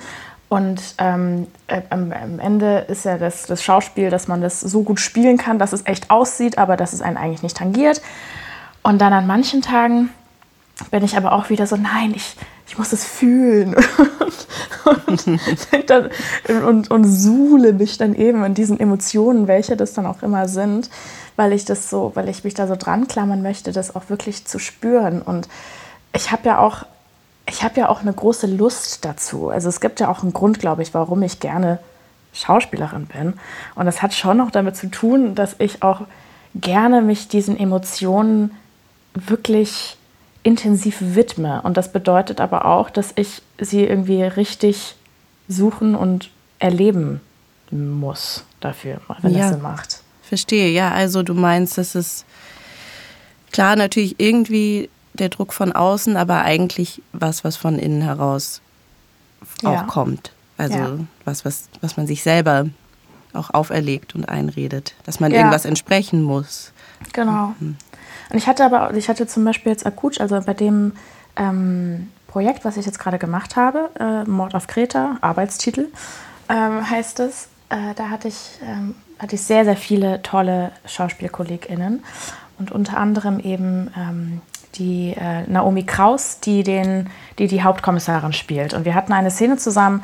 Und 0.50 0.94
ähm, 0.98 1.46
äh, 1.68 1.80
am, 1.88 2.12
am, 2.12 2.38
Ende 2.38 2.80
ist 2.88 3.06
ja 3.06 3.16
das, 3.16 3.46
das 3.46 3.64
Schauspiel, 3.64 4.10
dass 4.10 4.28
man 4.28 4.42
das 4.42 4.60
so 4.60 4.82
gut 4.82 5.00
spielen 5.00 5.38
kann, 5.38 5.58
dass 5.58 5.72
es 5.72 5.86
echt 5.86 6.10
aussieht, 6.10 6.58
aber 6.58 6.76
dass 6.76 6.92
es 6.92 7.00
einen 7.00 7.16
eigentlich 7.16 7.42
nicht 7.42 7.56
tangiert. 7.56 8.02
Und 8.82 9.00
dann 9.00 9.14
an 9.14 9.26
manchen 9.26 9.62
Tagen 9.62 10.10
bin 10.90 11.02
ich 11.02 11.16
aber 11.16 11.32
auch 11.32 11.48
wieder 11.48 11.66
so, 11.66 11.76
nein, 11.76 12.12
ich, 12.14 12.36
ich 12.74 12.78
muss 12.78 12.92
es 12.92 13.04
fühlen 13.04 13.76
und, 15.06 15.40
dann, 15.86 16.10
und, 16.66 16.90
und 16.90 17.04
suhle 17.04 17.72
mich 17.72 17.98
dann 17.98 18.16
eben 18.16 18.42
in 18.42 18.54
diesen 18.54 18.80
Emotionen, 18.80 19.46
welche 19.46 19.76
das 19.76 19.92
dann 19.92 20.06
auch 20.06 20.24
immer 20.24 20.48
sind, 20.48 20.90
weil 21.36 21.52
ich 21.52 21.64
das 21.64 21.88
so, 21.88 22.10
weil 22.16 22.28
ich 22.28 22.42
mich 22.42 22.54
da 22.54 22.66
so 22.66 22.74
dran 22.74 23.06
klammern 23.06 23.42
möchte, 23.42 23.70
das 23.70 23.94
auch 23.94 24.10
wirklich 24.10 24.44
zu 24.46 24.58
spüren. 24.58 25.22
Und 25.22 25.48
ich 26.16 26.32
habe 26.32 26.48
ja 26.48 26.58
auch, 26.58 26.84
ich 27.48 27.62
habe 27.62 27.78
ja 27.78 27.88
auch 27.88 28.00
eine 28.00 28.12
große 28.12 28.48
Lust 28.48 29.04
dazu. 29.04 29.50
Also 29.50 29.68
es 29.68 29.80
gibt 29.80 30.00
ja 30.00 30.08
auch 30.08 30.24
einen 30.24 30.32
Grund, 30.32 30.58
glaube 30.58 30.82
ich, 30.82 30.94
warum 30.94 31.22
ich 31.22 31.38
gerne 31.38 31.78
Schauspielerin 32.32 33.06
bin. 33.06 33.34
Und 33.76 33.86
das 33.86 34.02
hat 34.02 34.14
schon 34.14 34.38
noch 34.38 34.50
damit 34.50 34.74
zu 34.74 34.90
tun, 34.90 35.36
dass 35.36 35.54
ich 35.60 35.84
auch 35.84 36.00
gerne 36.56 37.02
mich 37.02 37.28
diesen 37.28 37.56
Emotionen 37.56 38.50
wirklich 39.14 39.96
intensiv 40.44 40.98
widme. 41.00 41.60
Und 41.62 41.76
das 41.76 41.90
bedeutet 41.90 42.40
aber 42.40 42.66
auch, 42.66 42.90
dass 42.90 43.12
ich 43.16 43.42
sie 43.58 43.84
irgendwie 43.84 44.22
richtig 44.22 44.94
suchen 45.48 45.96
und 45.96 46.30
erleben 46.60 47.20
muss 47.70 48.44
dafür, 48.60 49.00
wenn 49.22 49.32
ja, 49.32 49.40
das 49.40 49.50
Sinn 49.50 49.62
macht. 49.62 50.02
Verstehe, 50.22 50.70
ja. 50.70 50.90
Also 50.92 51.22
du 51.22 51.34
meinst, 51.34 51.76
dass 51.76 51.94
es 51.94 52.24
klar 53.50 53.74
natürlich 53.74 54.20
irgendwie 54.20 54.88
der 55.14 55.28
Druck 55.28 55.52
von 55.52 55.72
außen, 55.72 56.16
aber 56.16 56.42
eigentlich 56.42 57.02
was, 57.12 57.42
was 57.42 57.56
von 57.56 57.78
innen 57.78 58.02
heraus 58.02 58.60
auch 59.64 59.72
ja. 59.72 59.82
kommt. 59.84 60.32
Also 60.56 60.78
ja. 60.78 60.98
was, 61.24 61.44
was, 61.44 61.68
was 61.80 61.96
man 61.96 62.06
sich 62.06 62.22
selber 62.22 62.66
auch 63.32 63.50
auferlegt 63.50 64.14
und 64.14 64.28
einredet, 64.28 64.94
dass 65.04 65.20
man 65.20 65.32
irgendwas 65.32 65.64
entsprechen 65.64 66.22
muss. 66.22 66.72
Genau. 67.12 67.54
Mhm. 67.58 67.76
Und 68.30 68.38
ich 68.38 68.46
hatte 68.46 68.64
aber, 68.64 68.94
ich 68.94 69.08
hatte 69.08 69.26
zum 69.26 69.44
Beispiel 69.44 69.72
jetzt 69.72 69.86
Akutsch, 69.86 70.20
also 70.20 70.40
bei 70.40 70.54
dem 70.54 70.92
ähm, 71.36 72.10
Projekt, 72.28 72.64
was 72.64 72.76
ich 72.76 72.86
jetzt 72.86 72.98
gerade 72.98 73.18
gemacht 73.18 73.56
habe, 73.56 73.90
äh, 73.98 74.28
Mord 74.28 74.54
auf 74.54 74.66
Kreta, 74.66 75.18
Arbeitstitel 75.20 75.88
ähm, 76.48 76.88
heißt 76.88 77.20
es, 77.20 77.48
äh, 77.70 77.94
da 77.94 78.10
hatte 78.10 78.28
ich, 78.28 78.58
ähm, 78.62 78.94
hatte 79.18 79.36
ich 79.36 79.42
sehr, 79.42 79.64
sehr 79.64 79.76
viele 79.76 80.22
tolle 80.22 80.72
SchauspielkollegInnen 80.86 82.04
und 82.58 82.72
unter 82.72 82.98
anderem 82.98 83.40
eben 83.40 83.90
ähm, 83.96 84.40
die 84.74 85.14
äh, 85.16 85.48
Naomi 85.48 85.84
Kraus, 85.84 86.40
die, 86.40 86.62
den, 86.62 87.08
die 87.38 87.46
die 87.46 87.62
Hauptkommissarin 87.62 88.32
spielt. 88.32 88.74
Und 88.74 88.84
wir 88.84 88.94
hatten 88.94 89.12
eine 89.12 89.30
Szene 89.30 89.56
zusammen, 89.56 90.02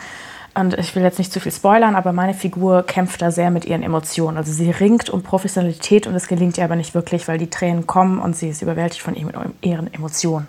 und 0.52 0.76
ich 0.78 0.97
will 0.97 1.04
jetzt 1.04 1.19
nicht 1.19 1.33
zu 1.33 1.38
viel 1.38 1.52
spoilern, 1.52 1.95
aber 1.95 2.12
meine 2.12 2.35
Figur 2.35 2.83
kämpft 2.83 3.23
da 3.23 3.30
sehr 3.30 3.52
mit 3.52 3.66
ihren 3.66 3.85
Emotionen. 3.85 4.37
Also 4.37 4.52
sie 4.52 4.71
ringt 4.71 5.09
um 5.09 5.23
Professionalität 5.23 6.09
und 6.09 6.14
es 6.16 6.26
gelingt 6.26 6.59
ihr 6.59 6.64
aber 6.64 6.75
nicht 6.75 6.92
wirklich, 6.92 7.28
weil 7.28 7.38
die 7.38 7.49
Tränen 7.49 7.87
kommen 7.87 8.19
und 8.19 8.35
sie 8.35 8.49
ist 8.49 8.61
überwältigt 8.61 9.02
von 9.02 9.14
ihren 9.61 9.95
Emotionen. 9.95 10.49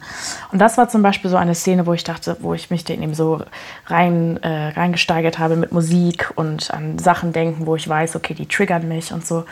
Und 0.51 0.59
das 0.59 0.77
war 0.79 0.89
zum 0.89 1.03
Beispiel 1.03 1.29
so 1.29 1.37
eine 1.37 1.53
Szene, 1.53 1.85
wo 1.85 1.93
ich 1.93 2.03
dachte, 2.03 2.35
wo 2.39 2.55
ich 2.55 2.71
mich 2.71 2.83
den 2.83 3.03
eben 3.03 3.13
so 3.13 3.43
rein, 3.85 4.37
äh, 4.41 4.69
reingesteigert 4.69 5.37
habe 5.37 5.55
mit 5.55 5.71
Musik 5.71 6.31
und 6.35 6.71
an 6.71 6.97
Sachen 6.97 7.31
denken, 7.31 7.67
wo 7.67 7.75
ich 7.75 7.87
weiß, 7.87 8.15
okay, 8.15 8.33
die 8.33 8.47
triggern 8.47 8.87
mich 8.87 9.13
und 9.13 9.25
so. 9.25 9.45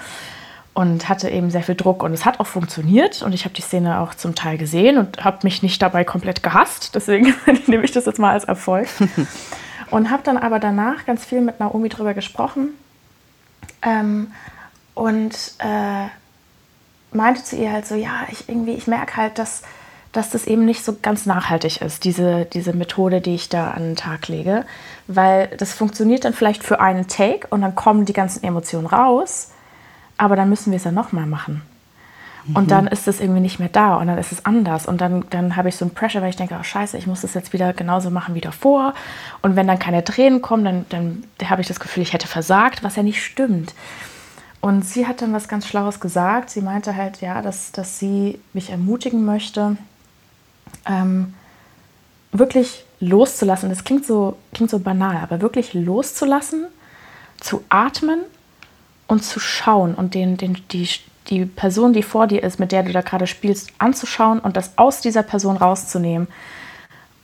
Und 0.73 1.09
hatte 1.09 1.29
eben 1.29 1.51
sehr 1.51 1.63
viel 1.63 1.75
Druck 1.75 2.01
und 2.01 2.13
es 2.13 2.25
hat 2.25 2.39
auch 2.39 2.47
funktioniert 2.47 3.21
und 3.21 3.33
ich 3.33 3.43
habe 3.45 3.53
die 3.53 3.61
Szene 3.61 3.99
auch 3.99 4.15
zum 4.15 4.33
Teil 4.33 4.57
gesehen 4.57 4.97
und 4.97 5.23
habe 5.23 5.39
mich 5.43 5.61
nicht 5.61 5.79
dabei 5.81 6.03
komplett 6.03 6.41
gehasst. 6.41 6.95
Deswegen 6.95 7.35
nehme 7.67 7.83
ich 7.83 7.91
das 7.91 8.05
jetzt 8.05 8.17
mal 8.17 8.31
als 8.31 8.45
Erfolg. 8.45 8.87
Und 9.91 10.11
habe 10.11 10.23
dann 10.23 10.37
aber 10.37 10.59
danach 10.59 11.05
ganz 11.05 11.25
viel 11.25 11.41
mit 11.41 11.59
Naomi 11.59 11.89
drüber 11.89 12.13
gesprochen 12.13 12.69
ähm, 13.81 14.31
und 14.93 15.33
äh, 15.59 16.07
meinte 17.11 17.43
zu 17.43 17.55
ihr 17.55 17.71
halt 17.71 17.87
so, 17.87 17.95
ja, 17.95 18.27
ich 18.31 18.47
irgendwie, 18.47 18.73
ich 18.73 18.87
merke 18.87 19.17
halt, 19.17 19.39
dass, 19.39 19.63
dass 20.11 20.29
das 20.29 20.45
eben 20.45 20.65
nicht 20.65 20.83
so 20.83 20.97
ganz 21.01 21.25
nachhaltig 21.25 21.81
ist, 21.81 22.03
diese, 22.03 22.45
diese 22.45 22.73
Methode, 22.73 23.21
die 23.21 23.35
ich 23.35 23.49
da 23.49 23.71
an 23.71 23.83
den 23.83 23.95
Tag 23.95 24.27
lege. 24.27 24.65
Weil 25.07 25.47
das 25.57 25.73
funktioniert 25.73 26.25
dann 26.25 26.33
vielleicht 26.33 26.63
für 26.63 26.79
einen 26.79 27.07
Take 27.07 27.47
und 27.49 27.61
dann 27.61 27.75
kommen 27.75 28.05
die 28.05 28.13
ganzen 28.13 28.43
Emotionen 28.43 28.87
raus, 28.87 29.51
aber 30.17 30.35
dann 30.35 30.49
müssen 30.49 30.71
wir 30.71 30.77
es 30.77 30.83
ja 30.83 30.91
nochmal 30.91 31.25
machen. 31.25 31.61
Und 32.47 32.65
mhm. 32.65 32.67
dann 32.67 32.87
ist 32.87 33.07
es 33.07 33.19
irgendwie 33.19 33.41
nicht 33.41 33.59
mehr 33.59 33.69
da 33.69 33.95
und 33.95 34.07
dann 34.07 34.17
ist 34.17 34.31
es 34.31 34.45
anders. 34.45 34.85
Und 34.85 35.01
dann, 35.01 35.25
dann 35.29 35.55
habe 35.55 35.69
ich 35.69 35.75
so 35.75 35.85
ein 35.85 35.91
Pressure, 35.91 36.21
weil 36.21 36.29
ich 36.29 36.35
denke, 36.35 36.55
oh 36.59 36.63
scheiße, 36.63 36.97
ich 36.97 37.05
muss 37.05 37.21
das 37.21 37.33
jetzt 37.33 37.53
wieder 37.53 37.73
genauso 37.73 38.09
machen 38.09 38.33
wie 38.35 38.41
davor. 38.41 38.93
Und 39.41 39.55
wenn 39.55 39.67
dann 39.67 39.79
keine 39.79 40.03
Tränen 40.03 40.41
kommen, 40.41 40.63
dann, 40.63 40.85
dann 40.89 41.49
habe 41.49 41.61
ich 41.61 41.67
das 41.67 41.79
Gefühl, 41.79 42.03
ich 42.03 42.13
hätte 42.13 42.27
versagt, 42.27 42.83
was 42.83 42.95
ja 42.95 43.03
nicht 43.03 43.23
stimmt. 43.23 43.73
Und 44.61 44.83
sie 44.83 45.07
hat 45.07 45.21
dann 45.21 45.33
was 45.33 45.47
ganz 45.47 45.67
Schlaues 45.67 45.99
gesagt. 45.99 46.49
Sie 46.49 46.61
meinte 46.61 46.95
halt, 46.95 47.21
ja, 47.21 47.41
dass, 47.41 47.71
dass 47.71 47.99
sie 47.99 48.39
mich 48.53 48.71
ermutigen 48.71 49.25
möchte, 49.25 49.77
ähm, 50.85 51.33
wirklich 52.31 52.85
loszulassen. 52.99 53.69
Das 53.69 53.83
klingt 53.83 54.05
so, 54.05 54.37
klingt 54.53 54.69
so 54.69 54.79
banal, 54.79 55.17
aber 55.17 55.41
wirklich 55.41 55.73
loszulassen, 55.73 56.65
zu 57.39 57.63
atmen 57.69 58.19
und 59.07 59.23
zu 59.23 59.39
schauen 59.39 59.95
und 59.95 60.13
den, 60.13 60.37
den, 60.37 60.57
die, 60.71 60.89
die 61.29 61.45
Person, 61.45 61.93
die 61.93 62.03
vor 62.03 62.27
dir 62.27 62.43
ist, 62.43 62.59
mit 62.59 62.71
der 62.71 62.83
du 62.83 62.91
da 62.91 63.01
gerade 63.01 63.27
spielst, 63.27 63.71
anzuschauen 63.77 64.39
und 64.39 64.57
das 64.57 64.77
aus 64.77 65.01
dieser 65.01 65.23
Person 65.23 65.57
rauszunehmen 65.57 66.27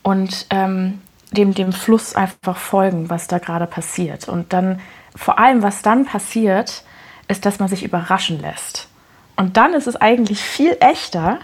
und 0.03 0.45
ähm, 0.51 1.01
dem, 1.31 1.53
dem 1.53 1.73
Fluss 1.73 2.15
einfach 2.15 2.57
folgen, 2.57 3.09
was 3.09 3.27
da 3.27 3.39
gerade 3.39 3.67
passiert. 3.67 4.29
Und 4.29 4.53
dann, 4.53 4.79
vor 5.15 5.39
allem, 5.39 5.63
was 5.63 5.81
dann 5.81 6.05
passiert, 6.05 6.83
ist, 7.27 7.45
dass 7.45 7.59
man 7.59 7.67
sich 7.67 7.83
überraschen 7.83 8.39
lässt. 8.39 8.87
Und 9.35 9.57
dann 9.57 9.73
ist 9.73 9.87
es 9.87 9.95
eigentlich 9.95 10.39
viel 10.39 10.77
echter, 10.79 11.39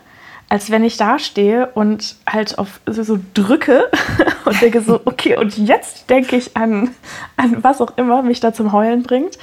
als 0.48 0.70
wenn 0.70 0.84
ich 0.84 0.98
da 0.98 1.18
stehe 1.18 1.68
und 1.68 2.18
halt 2.28 2.60
auf 2.60 2.82
so, 2.86 3.18
drücke 3.34 3.90
und 4.46 4.62
denke 4.62 4.82
so, 4.82 5.02
okay, 5.06 5.38
und 5.38 5.58
jetzt 5.58 6.10
denke 6.10 6.36
ich 6.36 6.56
an, 6.56 6.92
an 7.38 7.64
was 7.64 7.82
auch 7.82 7.98
immer 7.98 8.22
mich 8.22 8.40
da 8.40 8.54
zum 8.54 8.72
Heulen 8.72 9.04
bringt 9.04 9.38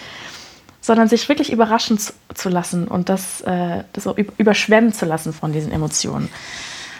sondern 0.89 1.07
sich 1.07 1.29
wirklich 1.29 1.53
überraschen 1.53 1.99
zu, 1.99 2.49
lassen 2.49 2.89
und 2.89 3.11
das, 3.11 3.43
äh, 3.43 3.85
das 3.93 4.05
so 4.05 4.17
überschwemmen 4.39 4.95
zu 4.95 5.05
lassen 5.05 5.35
von 5.35 5.53
diesen 5.53 5.71
Emotionen. 5.71 6.31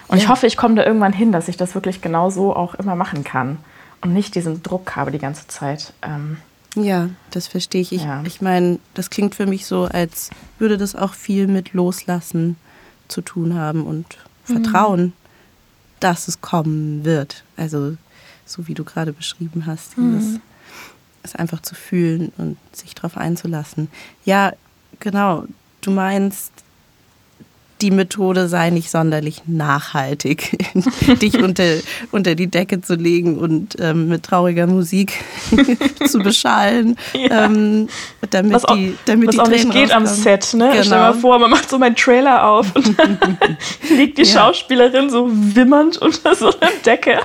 Und 0.09 0.19
ja. 0.19 0.25
ich 0.25 0.29
hoffe, 0.29 0.47
ich 0.47 0.59
komme 0.59 0.75
da 0.75 0.85
irgendwann 0.85 1.15
hin, 1.15 1.33
dass 1.33 1.49
ich 1.49 1.57
das 1.57 1.75
wirklich 1.75 2.03
genau 2.03 2.29
so 2.29 2.55
auch 2.55 2.75
immer 2.75 2.97
machen 2.97 3.25
kann 3.25 3.57
und 4.03 4.13
nicht 4.13 4.35
diesen 4.35 4.63
Druck 4.63 4.95
habe 4.95 5.11
die 5.11 5.19
ganze 5.19 5.49
Zeit. 5.49 5.95
Ähm, 6.03 6.37
ja, 6.77 7.09
das 7.31 7.47
verstehe 7.47 7.81
ich. 7.81 7.93
Ich, 7.93 8.05
ja. 8.05 8.23
ich 8.27 8.43
meine, 8.43 8.79
das 8.93 9.09
klingt 9.09 9.35
für 9.35 9.47
mich 9.47 9.65
so, 9.65 9.85
als 9.85 10.29
würde 10.59 10.77
das 10.77 10.95
auch 10.95 11.15
viel 11.15 11.47
mit 11.47 11.73
Loslassen 11.73 12.57
zu 13.09 13.23
tun 13.23 13.55
haben 13.55 13.87
und 13.87 14.19
mhm. 14.49 14.53
Vertrauen, 14.53 15.01
mhm. 15.01 15.13
dass 16.01 16.29
es 16.29 16.43
kommen 16.43 17.07
wird. 17.07 17.43
Also 17.57 17.97
so 18.45 18.69
wie 18.69 18.75
du 18.75 18.85
gerade 18.85 19.15
beschrieben 19.15 19.65
hast, 19.65 19.97
dieses 19.97 20.35
mhm 20.35 20.41
es 21.29 21.37
einfach 21.37 21.63
zu 21.63 21.75
fühlen 21.75 22.33
und 22.37 22.57
sich 22.73 22.95
darauf 22.95 23.17
einzulassen. 23.17 23.89
Ja, 24.25 24.53
genau. 25.01 25.45
Du 25.81 25.91
meinst, 25.91 26.53
die 27.81 27.91
Methode 27.91 28.49
sei 28.49 28.71
nicht 28.71 28.91
sonderlich 28.91 29.43
nachhaltig, 29.47 30.59
dich 31.23 31.41
unter, 31.41 31.65
unter 32.11 32.35
die 32.35 32.49
Decke 32.49 32.81
zu 32.81 32.95
legen 32.95 33.39
und 33.39 33.77
ähm, 33.79 34.09
mit 34.09 34.25
trauriger 34.25 34.67
Musik 34.67 35.13
zu 36.07 36.19
beschallen, 36.19 36.97
ja. 37.13 37.45
ähm, 37.45 37.89
damit 38.31 38.53
was 38.53 38.65
auch, 38.65 38.75
die, 38.75 38.97
damit 39.07 39.29
was 39.29 39.35
die 39.35 39.41
auch 39.41 39.49
nicht 39.49 39.71
geht 39.71 39.93
am 39.93 40.07
Set. 40.07 40.55
Ne? 40.55 40.71
Genau. 40.71 40.83
Stell 40.83 40.85
dir 40.85 40.97
mal 40.97 41.15
vor, 41.15 41.39
man 41.39 41.51
macht 41.51 41.71
so 41.71 41.79
meinen 41.79 41.97
Trailer 41.97 42.47
auf 42.47 42.75
und 42.75 42.99
dann 42.99 43.39
liegt 43.91 44.19
die 44.19 44.23
ja. 44.23 44.41
Schauspielerin 44.41 45.11
so 45.11 45.29
wimmernd 45.31 45.99
unter 45.99 46.35
so 46.35 46.47
einer 46.47 46.73
Decke. 46.85 47.21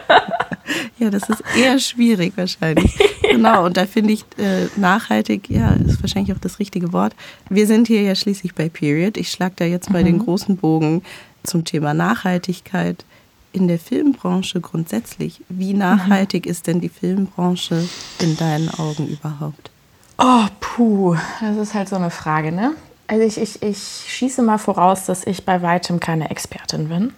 Ja, 0.97 1.09
das 1.09 1.29
ist 1.29 1.43
eher 1.57 1.79
schwierig 1.79 2.33
wahrscheinlich. 2.35 2.93
Genau, 3.33 3.65
und 3.65 3.77
da 3.77 3.87
finde 3.87 4.13
ich 4.13 4.25
äh, 4.37 4.67
nachhaltig, 4.75 5.49
ja, 5.49 5.71
ist 5.71 6.03
wahrscheinlich 6.03 6.35
auch 6.35 6.39
das 6.39 6.59
richtige 6.59 6.93
Wort. 6.93 7.15
Wir 7.49 7.65
sind 7.65 7.87
hier 7.87 8.03
ja 8.03 8.13
schließlich 8.13 8.53
bei 8.53 8.69
Period. 8.69 9.17
Ich 9.17 9.31
schlage 9.31 9.53
da 9.55 9.65
jetzt 9.65 9.89
mal 9.89 10.01
mhm. 10.03 10.07
den 10.07 10.19
großen 10.19 10.57
Bogen 10.57 11.01
zum 11.41 11.65
Thema 11.65 11.95
Nachhaltigkeit. 11.95 13.05
in 13.51 13.67
der 13.67 13.79
Filmbranche 13.79 14.61
grundsätzlich. 14.61 15.41
Wie 15.49 15.73
nachhaltig 15.73 16.45
mhm. 16.45 16.51
ist 16.51 16.67
denn 16.67 16.79
die 16.79 16.89
Filmbranche 16.89 17.87
in 18.19 18.37
deinen 18.37 18.69
Augen 18.69 19.07
überhaupt? 19.07 19.71
Oh, 20.19 20.45
puh, 20.59 21.15
das 21.41 21.57
ist 21.57 21.73
halt 21.73 21.89
so 21.89 21.95
eine 21.95 22.11
Frage, 22.11 22.51
ne? 22.51 22.73
Also 23.07 23.23
ich, 23.25 23.37
ich, 23.37 23.61
ich 23.61 24.05
schieße 24.07 24.41
mal 24.41 24.57
voraus, 24.57 25.05
dass 25.05 25.25
ich 25.25 25.45
bei 25.45 25.61
weitem 25.61 25.99
keine 25.99 26.29
Expertin 26.29 26.89
bin, 26.89 27.13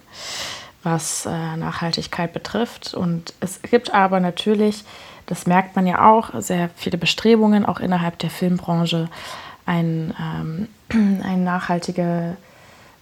was 0.86 1.26
äh, 1.26 1.56
Nachhaltigkeit 1.56 2.32
betrifft. 2.32 2.94
Und 2.94 3.34
es 3.40 3.60
gibt 3.60 3.92
aber 3.92 4.20
natürlich, 4.20 4.84
das 5.26 5.46
merkt 5.46 5.74
man 5.74 5.86
ja 5.86 6.08
auch, 6.08 6.30
sehr 6.40 6.70
viele 6.76 6.96
Bestrebungen, 6.96 7.66
auch 7.66 7.80
innerhalb 7.80 8.18
der 8.20 8.30
Filmbranche, 8.30 9.08
ein, 9.66 10.14
ähm, 10.18 10.68
eine 11.24 11.42
nachhaltige 11.42 12.36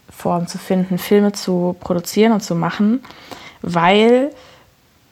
Form 0.09 0.47
zu 0.47 0.57
finden, 0.57 0.97
Filme 0.97 1.31
zu 1.31 1.75
produzieren 1.79 2.33
und 2.33 2.41
zu 2.41 2.55
machen, 2.55 3.03
weil 3.61 4.31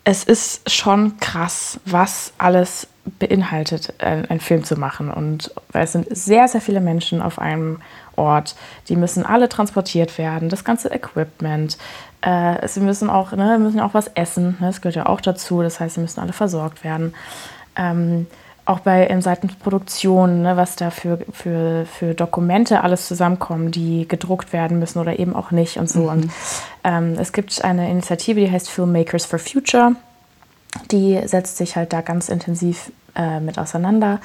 es 0.04 0.24
ist 0.24 0.70
schon 0.70 1.18
krass, 1.20 1.80
was 1.86 2.34
alles 2.38 2.88
beinhaltet, 3.20 3.94
einen 4.02 4.40
Film 4.40 4.64
zu 4.64 4.76
machen. 4.76 5.12
Und 5.12 5.54
weil 5.72 5.84
es 5.84 5.92
sind 5.92 6.08
sehr, 6.10 6.48
sehr 6.48 6.62
viele 6.62 6.82
Menschen 6.82 7.22
auf 7.22 7.40
einem 7.40 7.80
Ort. 8.16 8.56
Die 8.90 8.96
müssen 8.96 9.26
alle 9.26 9.50
transportiert 9.50 10.18
werden, 10.18 10.50
das 10.50 10.64
ganze 10.64 10.90
Equipment. 10.90 11.78
Äh, 12.22 12.68
sie 12.68 12.80
müssen 12.80 13.10
auch, 13.10 13.32
ne, 13.32 13.58
müssen 13.60 13.80
auch 13.80 13.94
was 13.94 14.08
essen. 14.16 14.58
Ne, 14.60 14.68
das 14.68 14.82
gehört 14.82 14.96
ja 14.96 15.06
auch 15.08 15.22
dazu. 15.22 15.62
Das 15.62 15.80
heißt, 15.80 15.96
sie 15.96 16.02
müssen 16.02 16.20
alle 16.20 16.34
versorgt 16.34 16.84
werden. 16.84 17.14
Ähm, 17.76 18.28
auch 18.66 18.80
bei 18.80 19.06
in 19.06 19.22
Seiten 19.22 19.50
Produktion, 19.50 20.42
ne, 20.42 20.56
was 20.56 20.76
da 20.76 20.90
für, 20.90 21.20
für, 21.34 21.86
für 21.86 22.14
Dokumente 22.14 22.82
alles 22.82 23.08
zusammenkommen, 23.08 23.72
die 23.72 24.08
gedruckt 24.08 24.54
werden 24.54 24.80
müssen 24.80 25.00
oder 25.00 25.20
eben 25.20 25.36
auch 25.36 25.52
nicht 25.52 25.78
und 25.78 25.90
so. 25.90 26.04
Mhm. 26.04 26.10
Und 26.10 26.32
ähm, 26.84 27.16
es 27.20 27.34
gibt 27.34 27.64
eine 27.64 27.90
Initiative, 27.90 28.40
die 28.40 28.52
heißt 28.52 28.70
Filmmakers 28.70 29.26
for 29.26 29.40
Future. 29.40 29.96
Die 30.92 31.22
setzt 31.26 31.58
sich 31.58 31.76
halt 31.76 31.94
da 31.94 32.02
ganz 32.02 32.30
intensiv 32.30 32.92
äh, 33.16 33.40
mit 33.40 33.60
auseinander, 33.60 34.20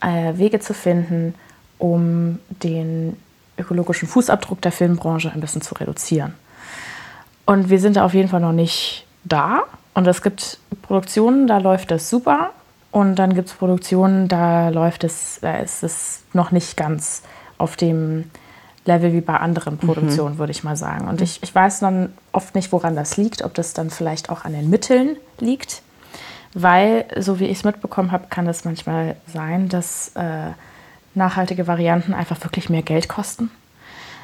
äh, 0.00 0.36
Wege 0.36 0.58
zu 0.58 0.74
finden, 0.74 1.34
um 1.78 2.38
den 2.48 3.16
ökologischen 3.62 4.08
Fußabdruck 4.08 4.60
der 4.60 4.72
Filmbranche 4.72 5.32
ein 5.32 5.40
bisschen 5.40 5.62
zu 5.62 5.74
reduzieren. 5.74 6.34
Und 7.46 7.70
wir 7.70 7.80
sind 7.80 7.96
da 7.96 8.04
auf 8.04 8.14
jeden 8.14 8.28
Fall 8.28 8.40
noch 8.40 8.52
nicht 8.52 9.06
da. 9.24 9.64
Und 9.94 10.06
es 10.06 10.22
gibt 10.22 10.58
Produktionen, 10.82 11.46
da 11.46 11.58
läuft 11.58 11.90
das 11.90 12.08
super. 12.08 12.50
Und 12.90 13.16
dann 13.16 13.34
gibt 13.34 13.48
es 13.48 13.54
Produktionen, 13.54 14.28
da 14.28 14.68
läuft 14.68 15.04
es, 15.04 15.38
da 15.40 15.58
ist 15.58 15.82
es 15.82 16.22
noch 16.34 16.50
nicht 16.50 16.76
ganz 16.76 17.22
auf 17.58 17.76
dem 17.76 18.30
Level 18.84 19.12
wie 19.12 19.20
bei 19.20 19.36
anderen 19.36 19.78
Produktionen, 19.78 20.34
mhm. 20.34 20.38
würde 20.38 20.50
ich 20.50 20.64
mal 20.64 20.76
sagen. 20.76 21.08
Und 21.08 21.20
ich, 21.20 21.42
ich 21.42 21.54
weiß 21.54 21.80
dann 21.80 22.12
oft 22.32 22.54
nicht, 22.54 22.72
woran 22.72 22.96
das 22.96 23.16
liegt, 23.16 23.42
ob 23.42 23.54
das 23.54 23.72
dann 23.74 23.90
vielleicht 23.90 24.28
auch 24.28 24.44
an 24.44 24.52
den 24.52 24.68
Mitteln 24.70 25.16
liegt. 25.38 25.82
Weil, 26.54 27.06
so 27.18 27.40
wie 27.40 27.46
ich 27.46 27.58
es 27.58 27.64
mitbekommen 27.64 28.12
habe, 28.12 28.26
kann 28.28 28.46
es 28.46 28.64
manchmal 28.64 29.16
sein, 29.32 29.68
dass 29.68 30.12
äh, 30.16 30.50
nachhaltige 31.14 31.66
Varianten 31.66 32.14
einfach 32.14 32.42
wirklich 32.42 32.70
mehr 32.70 32.82
Geld 32.82 33.08
kosten. 33.08 33.50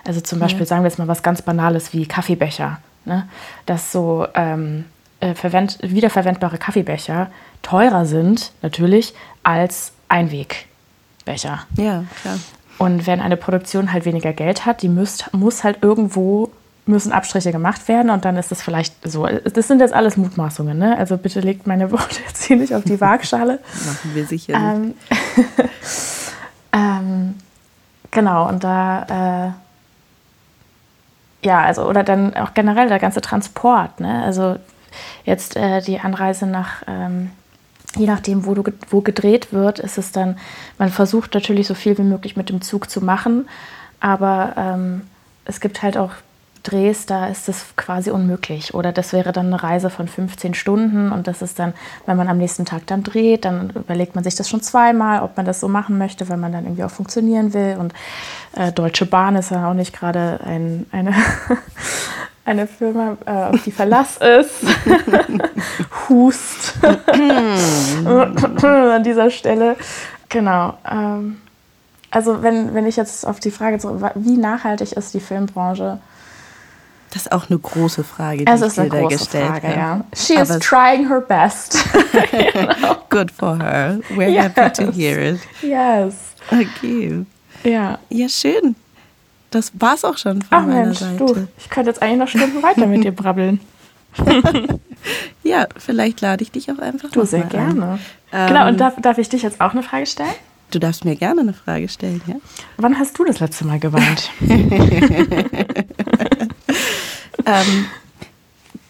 Also 0.07 0.21
zum 0.21 0.39
Beispiel, 0.39 0.67
sagen 0.67 0.83
wir 0.83 0.89
jetzt 0.89 0.99
mal 0.99 1.09
was 1.09 1.23
ganz 1.23 1.43
Banales 1.43 1.93
wie 1.93 2.07
Kaffeebecher. 2.07 2.79
Ne? 3.05 3.29
Dass 3.67 3.93
so 3.93 4.27
ähm, 4.35 4.85
äh, 5.21 5.35
wiederverwendbare 5.83 6.59
Kaffeebecher 6.59 7.31
teurer 7.63 8.07
sind, 8.07 8.53
natürlich, 8.63 9.15
als 9.43 9.93
Einwegbecher. 10.09 11.67
Ja, 11.77 12.05
klar. 12.23 12.39
Und 12.79 13.07
wenn 13.07 13.21
eine 13.21 13.37
Produktion 13.37 13.93
halt 13.93 14.05
weniger 14.05 14.33
Geld 14.33 14.65
hat, 14.65 14.83
die 14.83 14.89
müsst, 14.89 15.33
muss 15.35 15.65
halt 15.65 15.83
irgendwo 15.83 16.51
müssen 16.87 17.13
Abstriche 17.13 17.53
gemacht 17.53 17.87
werden 17.89 18.11
und 18.11 18.25
dann 18.25 18.37
ist 18.37 18.51
es 18.51 18.63
vielleicht 18.63 18.95
so. 19.07 19.27
Das 19.27 19.69
sind 19.69 19.81
jetzt 19.81 19.93
alles 19.93 20.17
Mutmaßungen, 20.17 20.79
ne? 20.79 20.97
Also 20.97 21.19
bitte 21.19 21.41
legt 21.41 21.67
meine 21.67 21.91
Worte 21.93 22.21
jetzt 22.27 22.45
hier 22.45 22.57
nicht 22.57 22.75
auf 22.75 22.85
die 22.85 23.01
Waagschale. 23.01 23.59
Machen 23.87 24.15
wir 24.15 24.25
sicher. 24.25 24.55
Ähm, 24.55 24.95
ähm, 26.73 27.35
genau, 28.11 28.49
und 28.49 28.65
da 28.65 29.49
äh, 29.49 29.53
ja, 31.47 31.63
also 31.63 31.89
oder 31.89 32.03
dann 32.03 32.35
auch 32.37 32.55
generell 32.55 32.89
der 32.89 32.99
ganze 32.99 33.21
Transport, 33.21 34.01
ne? 34.01 34.23
Also 34.25 34.57
jetzt 35.25 35.57
äh, 35.57 35.81
die 35.81 36.01
Anreise 36.01 36.47
nach, 36.47 36.83
ähm, 36.87 37.31
je 37.97 38.07
nachdem, 38.07 38.45
wo, 38.47 38.55
du, 38.55 38.65
wo 38.91 39.01
gedreht 39.01 39.53
wird, 39.53 39.79
ist 39.79 39.99
es 39.99 40.13
dann, 40.13 40.37
man 40.79 40.91
versucht 40.91 41.35
natürlich 41.35 41.67
so 41.67 41.75
viel 41.75 41.97
wie 41.99 42.03
möglich 42.03 42.37
mit 42.37 42.49
dem 42.49 42.61
Zug 42.61 42.91
zu 42.91 43.05
machen, 43.05 43.49
aber 44.01 44.55
ähm, 44.57 45.03
es 45.45 45.61
gibt 45.61 45.83
halt 45.83 45.97
auch 45.97 46.13
Drehs, 46.69 47.07
da 47.07 47.27
ist 47.27 47.49
das 47.49 47.65
quasi 47.77 48.11
unmöglich. 48.11 48.75
Oder 48.75 48.93
das 48.93 49.13
wäre 49.13 49.33
dann 49.33 49.47
eine 49.47 49.63
Reise 49.63 49.91
von 49.91 50.09
15 50.09 50.55
Stunden 50.55 51.11
und 51.13 51.27
das 51.27 51.43
ist 51.43 51.59
dann, 51.59 51.73
wenn 52.07 52.17
man 52.17 52.29
am 52.29 52.39
nächsten 52.39 52.65
Tag 52.65 52.87
dann 52.87 53.03
dreht, 53.03 53.45
dann 53.45 53.71
überlegt 53.71 54.15
man 54.15 54.25
sich 54.25 54.35
das 54.35 54.49
schon 54.49 54.61
zweimal, 54.63 55.23
ob 55.23 55.37
man 55.37 55.47
das 55.47 55.61
so 55.61 55.69
machen 55.69 55.99
möchte, 55.99 56.29
weil 56.29 56.37
man 56.37 56.53
dann 56.53 56.65
irgendwie 56.65 56.85
auch 56.85 56.91
funktionieren 56.91 57.55
will. 57.55 57.77
Und 57.79 57.95
äh, 58.57 58.73
Deutsche 58.73 59.07
Bahn 59.07 59.37
ist 59.37 59.51
ja 59.51 59.71
auch 59.71 59.75
nicht 59.75 59.99
gerade 59.99 60.41
ein, 60.45 60.87
eine, 60.93 61.15
eine 62.45 62.67
Firma, 62.67 63.17
äh, 63.25 63.55
auf 63.55 63.63
die 63.63 63.73
Verlass 63.73 64.17
ist. 64.41 64.65
Hust. 66.09 66.75
An 68.65 69.03
dieser 69.05 69.31
Stelle. 69.31 69.77
Genau. 70.29 70.75
Ähm, 70.91 71.39
also 72.11 72.43
wenn, 72.43 72.75
wenn 72.75 72.87
ich 72.87 72.97
jetzt 72.97 73.27
auf 73.27 73.41
die 73.41 73.51
Frage 73.51 73.79
zurück, 73.79 74.03
wie 74.15 74.37
nachhaltig 74.37 74.93
ist 74.93 75.15
die 75.15 75.21
Filmbranche? 75.21 75.99
Das 77.13 77.23
ist 77.23 77.33
auch 77.33 77.49
eine 77.49 77.59
große 77.59 78.05
Frage, 78.05 78.45
die 78.45 78.51
es 78.51 78.61
ich 78.61 78.73
dir 78.75 78.89
da 78.89 79.09
gestellt 79.09 79.51
habe. 79.51 79.67
Ja. 79.67 80.05
She 80.15 80.35
is 80.35 80.51
Aber 80.51 80.61
trying 80.61 81.09
her 81.09 81.21
best. 81.21 81.79
genau. 82.31 82.97
Good 83.09 83.31
for 83.31 83.59
her. 83.59 83.99
We're 84.11 84.29
yes. 84.29 84.53
happy 84.55 84.85
to 84.85 84.93
hear 84.93 85.19
it. 85.19 85.41
Yes. 85.63 86.15
Okay. 86.51 87.25
Ja. 87.65 87.99
Ja, 88.11 88.29
schön. 88.29 88.77
Das 89.51 89.73
war's 89.79 90.05
auch 90.05 90.19
schon 90.19 90.43
von 90.43 90.49
Ach, 90.51 90.67
meiner 90.67 90.87
Mensch, 90.87 90.99
Seite. 90.99 91.17
Du, 91.17 91.49
ich 91.57 91.71
könnte 91.71 91.91
jetzt 91.91 92.03
eigentlich 92.03 92.19
noch 92.19 92.29
Stunden 92.29 92.63
weiter 92.63 92.87
mit 92.87 93.05
dir 93.05 93.13
brabbeln. 93.13 93.61
ja, 95.43 95.67
vielleicht 95.77 96.21
lade 96.21 96.43
ich 96.43 96.51
dich 96.51 96.71
auch 96.71 96.79
einfach 96.79 97.11
Du, 97.11 97.25
sehr 97.25 97.45
gerne. 97.45 97.99
Ähm, 98.33 98.49
genau, 98.49 98.69
und 98.69 98.79
darf, 98.79 98.95
darf 99.01 99.19
ich 99.19 99.29
dich 99.29 99.43
jetzt 99.43 99.61
auch 99.61 99.73
eine 99.73 99.83
Frage 99.83 100.07
stellen? 100.07 100.35
Du 100.71 100.79
darfst 100.79 101.05
mir 101.07 101.17
gerne 101.17 101.41
eine 101.41 101.55
Frage 101.55 101.89
stellen, 101.89 102.21
ja? 102.27 102.35
Wann 102.77 102.99
hast 102.99 103.19
du 103.19 103.25
das 103.25 103.41
letzte 103.41 103.67
Mal 103.67 103.79
geweint? 103.79 104.31
ähm, 107.49 107.87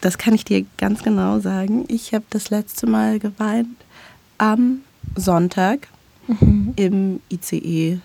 das 0.01 0.17
kann 0.17 0.33
ich 0.33 0.45
dir 0.45 0.65
ganz 0.77 1.03
genau 1.03 1.39
sagen. 1.39 1.85
Ich 1.87 2.13
habe 2.13 2.25
das 2.29 2.49
letzte 2.49 2.87
Mal 2.87 3.19
geweint 3.19 3.67
am 4.37 4.81
Sonntag 5.15 5.87
mhm. 6.27 6.73
im 6.75 7.19
ICE 7.31 7.99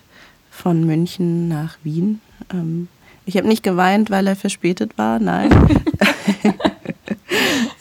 von 0.51 0.85
München 0.85 1.49
nach 1.49 1.77
Wien. 1.83 2.21
Ähm, 2.53 2.89
ich 3.27 3.37
habe 3.37 3.49
nicht 3.49 3.63
geweint, 3.63 4.11
weil 4.11 4.27
er 4.27 4.37
verspätet 4.37 4.99
war, 4.99 5.19
nein. 5.19 5.51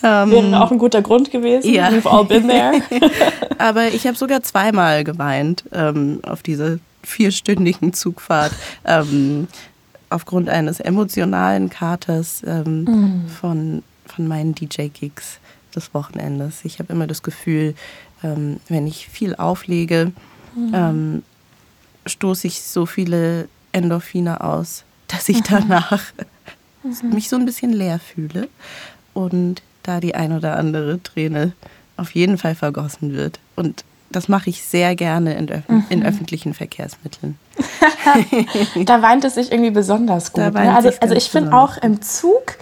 ähm, 0.04 0.32
Wäre 0.32 0.62
auch 0.62 0.72
ein 0.72 0.78
guter 0.78 1.02
Grund 1.02 1.32
gewesen. 1.32 1.74
Ja. 1.74 1.90
We've 1.90 2.08
all 2.08 2.26
been 2.26 2.48
there. 2.48 2.82
Aber 3.58 3.88
ich 3.88 4.08
habe 4.08 4.18
sogar 4.18 4.42
zweimal 4.44 5.04
geweint 5.04 5.66
ähm, 5.74 6.20
auf 6.24 6.44
dieser 6.44 6.78
vierstündigen 7.04 7.94
Zugfahrt. 7.94 8.54
Ähm, 8.86 9.48
aufgrund 10.14 10.50
eines 10.50 10.80
emotionalen 10.80 11.70
Katers 11.70 12.44
ähm, 12.46 12.84
mhm. 12.84 13.28
von, 13.28 13.84
von 14.06 14.28
meinen 14.28 14.54
DJ-Gigs 14.56 15.40
des 15.76 15.94
Wochenendes. 15.94 16.64
Ich 16.64 16.80
habe 16.80 16.94
immer 16.94 17.08
das 17.08 17.24
Gefühl, 17.24 17.76
ähm, 18.24 18.60
wenn 18.68 18.88
ich 18.88 19.08
viel 19.08 19.36
auflege, 19.36 20.12
mhm. 20.56 20.72
ähm, 20.74 21.24
stoße 22.06 22.48
ich 22.48 22.62
so 22.62 22.86
viele 22.86 23.48
Endorphine 23.72 24.42
aus, 24.42 24.84
dass 25.08 25.30
ich 25.30 25.42
danach 25.50 26.14
mhm. 26.84 27.10
mich 27.10 27.30
so 27.30 27.36
ein 27.36 27.46
bisschen 27.46 27.74
leer 27.74 28.00
fühle 28.00 28.50
und 29.14 29.62
da 29.84 30.00
die 30.00 30.16
ein 30.16 30.32
oder 30.32 30.58
andere 30.58 31.02
Träne 31.02 31.54
auf 31.98 32.12
jeden 32.16 32.38
Fall 32.38 32.56
vergossen 32.56 33.14
wird. 33.14 33.40
Und 33.56 33.84
das 34.16 34.30
mache 34.30 34.50
ich 34.50 34.64
sehr 34.64 34.96
gerne 34.96 35.34
in, 35.36 35.50
Öf 35.50 35.68
mhm. 35.68 35.86
in 35.90 36.06
öffentlichen 36.06 36.54
Verkehrsmitteln. 36.54 37.38
da 38.86 39.02
weint 39.02 39.26
es 39.26 39.36
sich 39.36 39.52
irgendwie 39.52 39.72
besonders 39.72 40.34
gut. 40.34 40.54
Ne? 40.54 40.76
Also, 40.76 40.90
also 41.00 41.16
ich 41.16 41.30
finde 41.30 41.54
auch 41.54 41.78
im 41.78 42.02
Zug, 42.02 42.58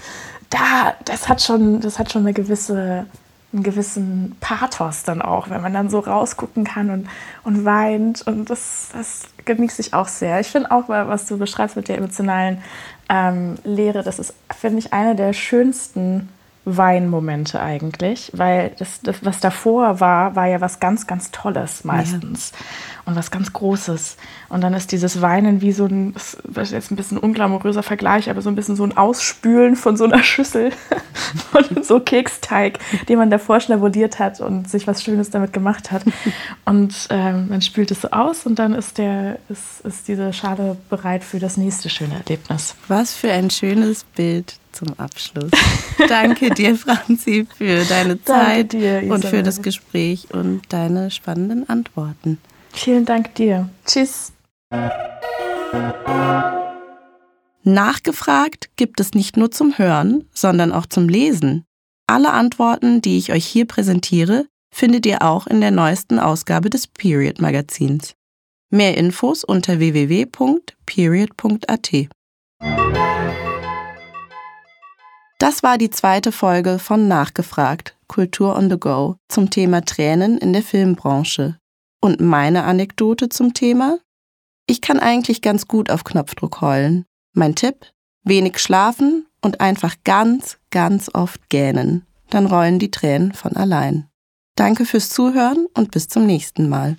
da, 0.49 0.95
das 1.05 1.29
hat 1.29 1.41
schon, 1.41 1.81
das 1.81 1.99
hat 1.99 2.11
schon 2.11 2.23
eine 2.23 2.33
gewisse, 2.33 3.05
einen 3.53 3.63
gewissen 3.63 4.35
Pathos 4.39 5.03
dann 5.03 5.21
auch, 5.21 5.49
wenn 5.49 5.61
man 5.61 5.73
dann 5.73 5.89
so 5.89 5.99
rausgucken 5.99 6.63
kann 6.63 6.89
und, 6.89 7.09
und 7.43 7.65
weint. 7.65 8.25
Und 8.25 8.49
das, 8.49 8.89
das 8.93 9.23
genieße 9.45 9.81
ich 9.81 9.93
auch 9.93 10.07
sehr. 10.07 10.39
Ich 10.39 10.47
finde 10.47 10.71
auch, 10.71 10.89
was 10.89 11.25
du 11.25 11.37
beschreibst 11.37 11.75
mit 11.75 11.87
der 11.87 11.97
emotionalen 11.97 12.61
ähm, 13.09 13.55
Lehre, 13.63 14.03
das 14.03 14.19
ist, 14.19 14.33
finde 14.57 14.79
ich, 14.79 14.93
eine 14.93 15.15
der 15.15 15.33
schönsten 15.33 16.29
Weinmomente 16.63 17.59
eigentlich, 17.59 18.31
weil 18.35 18.75
das, 18.77 19.01
das, 19.01 19.25
was 19.25 19.39
davor 19.39 19.99
war, 19.99 20.35
war 20.35 20.45
ja 20.45 20.61
was 20.61 20.79
ganz, 20.79 21.07
ganz 21.07 21.31
Tolles 21.31 21.83
meistens 21.83 22.51
ja. 22.51 22.57
Und 23.05 23.15
was 23.15 23.31
ganz 23.31 23.53
Großes. 23.53 24.17
Und 24.49 24.61
dann 24.61 24.73
ist 24.73 24.91
dieses 24.91 25.21
Weinen 25.21 25.61
wie 25.61 25.71
so 25.71 25.85
ein, 25.85 26.13
das 26.13 26.67
ist 26.67 26.71
jetzt 26.71 26.91
ein 26.91 26.95
bisschen 26.95 27.17
unglamouröser 27.17 27.83
Vergleich, 27.83 28.29
aber 28.29 28.41
so 28.41 28.49
ein 28.49 28.55
bisschen 28.55 28.75
so 28.75 28.83
ein 28.83 28.95
Ausspülen 28.95 29.75
von 29.75 29.97
so 29.97 30.05
einer 30.05 30.23
Schüssel 30.23 30.71
von 31.51 31.83
so 31.83 31.99
Keksteig, 31.99 32.79
den 33.07 33.17
man 33.17 33.29
davor 33.29 33.59
schnabuliert 33.59 34.19
hat 34.19 34.41
und 34.41 34.69
sich 34.69 34.87
was 34.87 35.03
Schönes 35.03 35.29
damit 35.29 35.53
gemacht 35.53 35.91
hat. 35.91 36.03
Und 36.65 37.07
ähm, 37.09 37.49
man 37.49 37.61
spült 37.61 37.91
es 37.91 38.01
so 38.01 38.11
aus 38.11 38.45
und 38.45 38.59
dann 38.59 38.73
ist, 38.73 38.97
der, 38.97 39.39
ist, 39.49 39.81
ist 39.83 40.07
diese 40.07 40.31
Schale 40.31 40.77
bereit 40.89 41.23
für 41.23 41.39
das 41.39 41.57
nächste 41.57 41.89
schöne 41.89 42.15
Erlebnis. 42.15 42.75
Was 42.87 43.13
für 43.13 43.31
ein 43.31 43.49
schönes 43.49 44.03
Bild 44.03 44.55
zum 44.71 44.87
Abschluss. 44.97 45.51
Danke 46.07 46.49
dir, 46.53 46.75
Franzi, 46.75 47.47
für 47.57 47.83
deine 47.85 48.23
Zeit 48.23 48.73
dir, 48.73 49.03
und 49.09 49.25
für 49.25 49.43
das 49.43 49.61
Gespräch 49.61 50.27
und 50.31 50.61
deine 50.69 51.11
spannenden 51.11 51.67
Antworten. 51.67 52.37
Vielen 52.73 53.05
Dank 53.05 53.35
dir. 53.35 53.69
Tschüss. 53.85 54.31
Nachgefragt 57.63 58.69
gibt 58.75 58.99
es 58.99 59.13
nicht 59.13 59.37
nur 59.37 59.51
zum 59.51 59.77
Hören, 59.77 60.27
sondern 60.33 60.71
auch 60.71 60.87
zum 60.87 61.07
Lesen. 61.07 61.65
Alle 62.07 62.31
Antworten, 62.33 63.01
die 63.01 63.17
ich 63.17 63.31
euch 63.31 63.45
hier 63.45 63.65
präsentiere, 63.65 64.47
findet 64.73 65.05
ihr 65.05 65.21
auch 65.21 65.45
in 65.47 65.61
der 65.61 65.71
neuesten 65.71 66.17
Ausgabe 66.19 66.69
des 66.69 66.87
Period 66.87 67.39
Magazins. 67.39 68.15
Mehr 68.69 68.97
Infos 68.97 69.43
unter 69.43 69.79
www.period.at. 69.79 70.31
Das 75.39 75.63
war 75.63 75.77
die 75.77 75.89
zweite 75.89 76.31
Folge 76.31 76.79
von 76.79 77.07
Nachgefragt, 77.07 77.97
Kultur 78.07 78.55
on 78.55 78.69
the 78.69 78.77
Go, 78.79 79.17
zum 79.27 79.49
Thema 79.49 79.83
Tränen 79.83 80.37
in 80.37 80.53
der 80.53 80.63
Filmbranche. 80.63 81.57
Und 82.01 82.19
meine 82.19 82.63
Anekdote 82.63 83.29
zum 83.29 83.53
Thema? 83.53 83.99
Ich 84.67 84.81
kann 84.81 84.99
eigentlich 84.99 85.41
ganz 85.41 85.67
gut 85.67 85.91
auf 85.91 86.03
Knopfdruck 86.03 86.61
heulen. 86.61 87.05
Mein 87.33 87.55
Tipp? 87.55 87.85
Wenig 88.23 88.59
schlafen 88.59 89.27
und 89.41 89.61
einfach 89.61 89.95
ganz, 90.03 90.57
ganz 90.71 91.09
oft 91.13 91.49
gähnen. 91.49 92.05
Dann 92.29 92.47
rollen 92.47 92.79
die 92.79 92.91
Tränen 92.91 93.33
von 93.33 93.55
allein. 93.55 94.07
Danke 94.55 94.85
fürs 94.85 95.09
Zuhören 95.09 95.67
und 95.75 95.91
bis 95.91 96.07
zum 96.07 96.25
nächsten 96.25 96.69
Mal. 96.69 96.97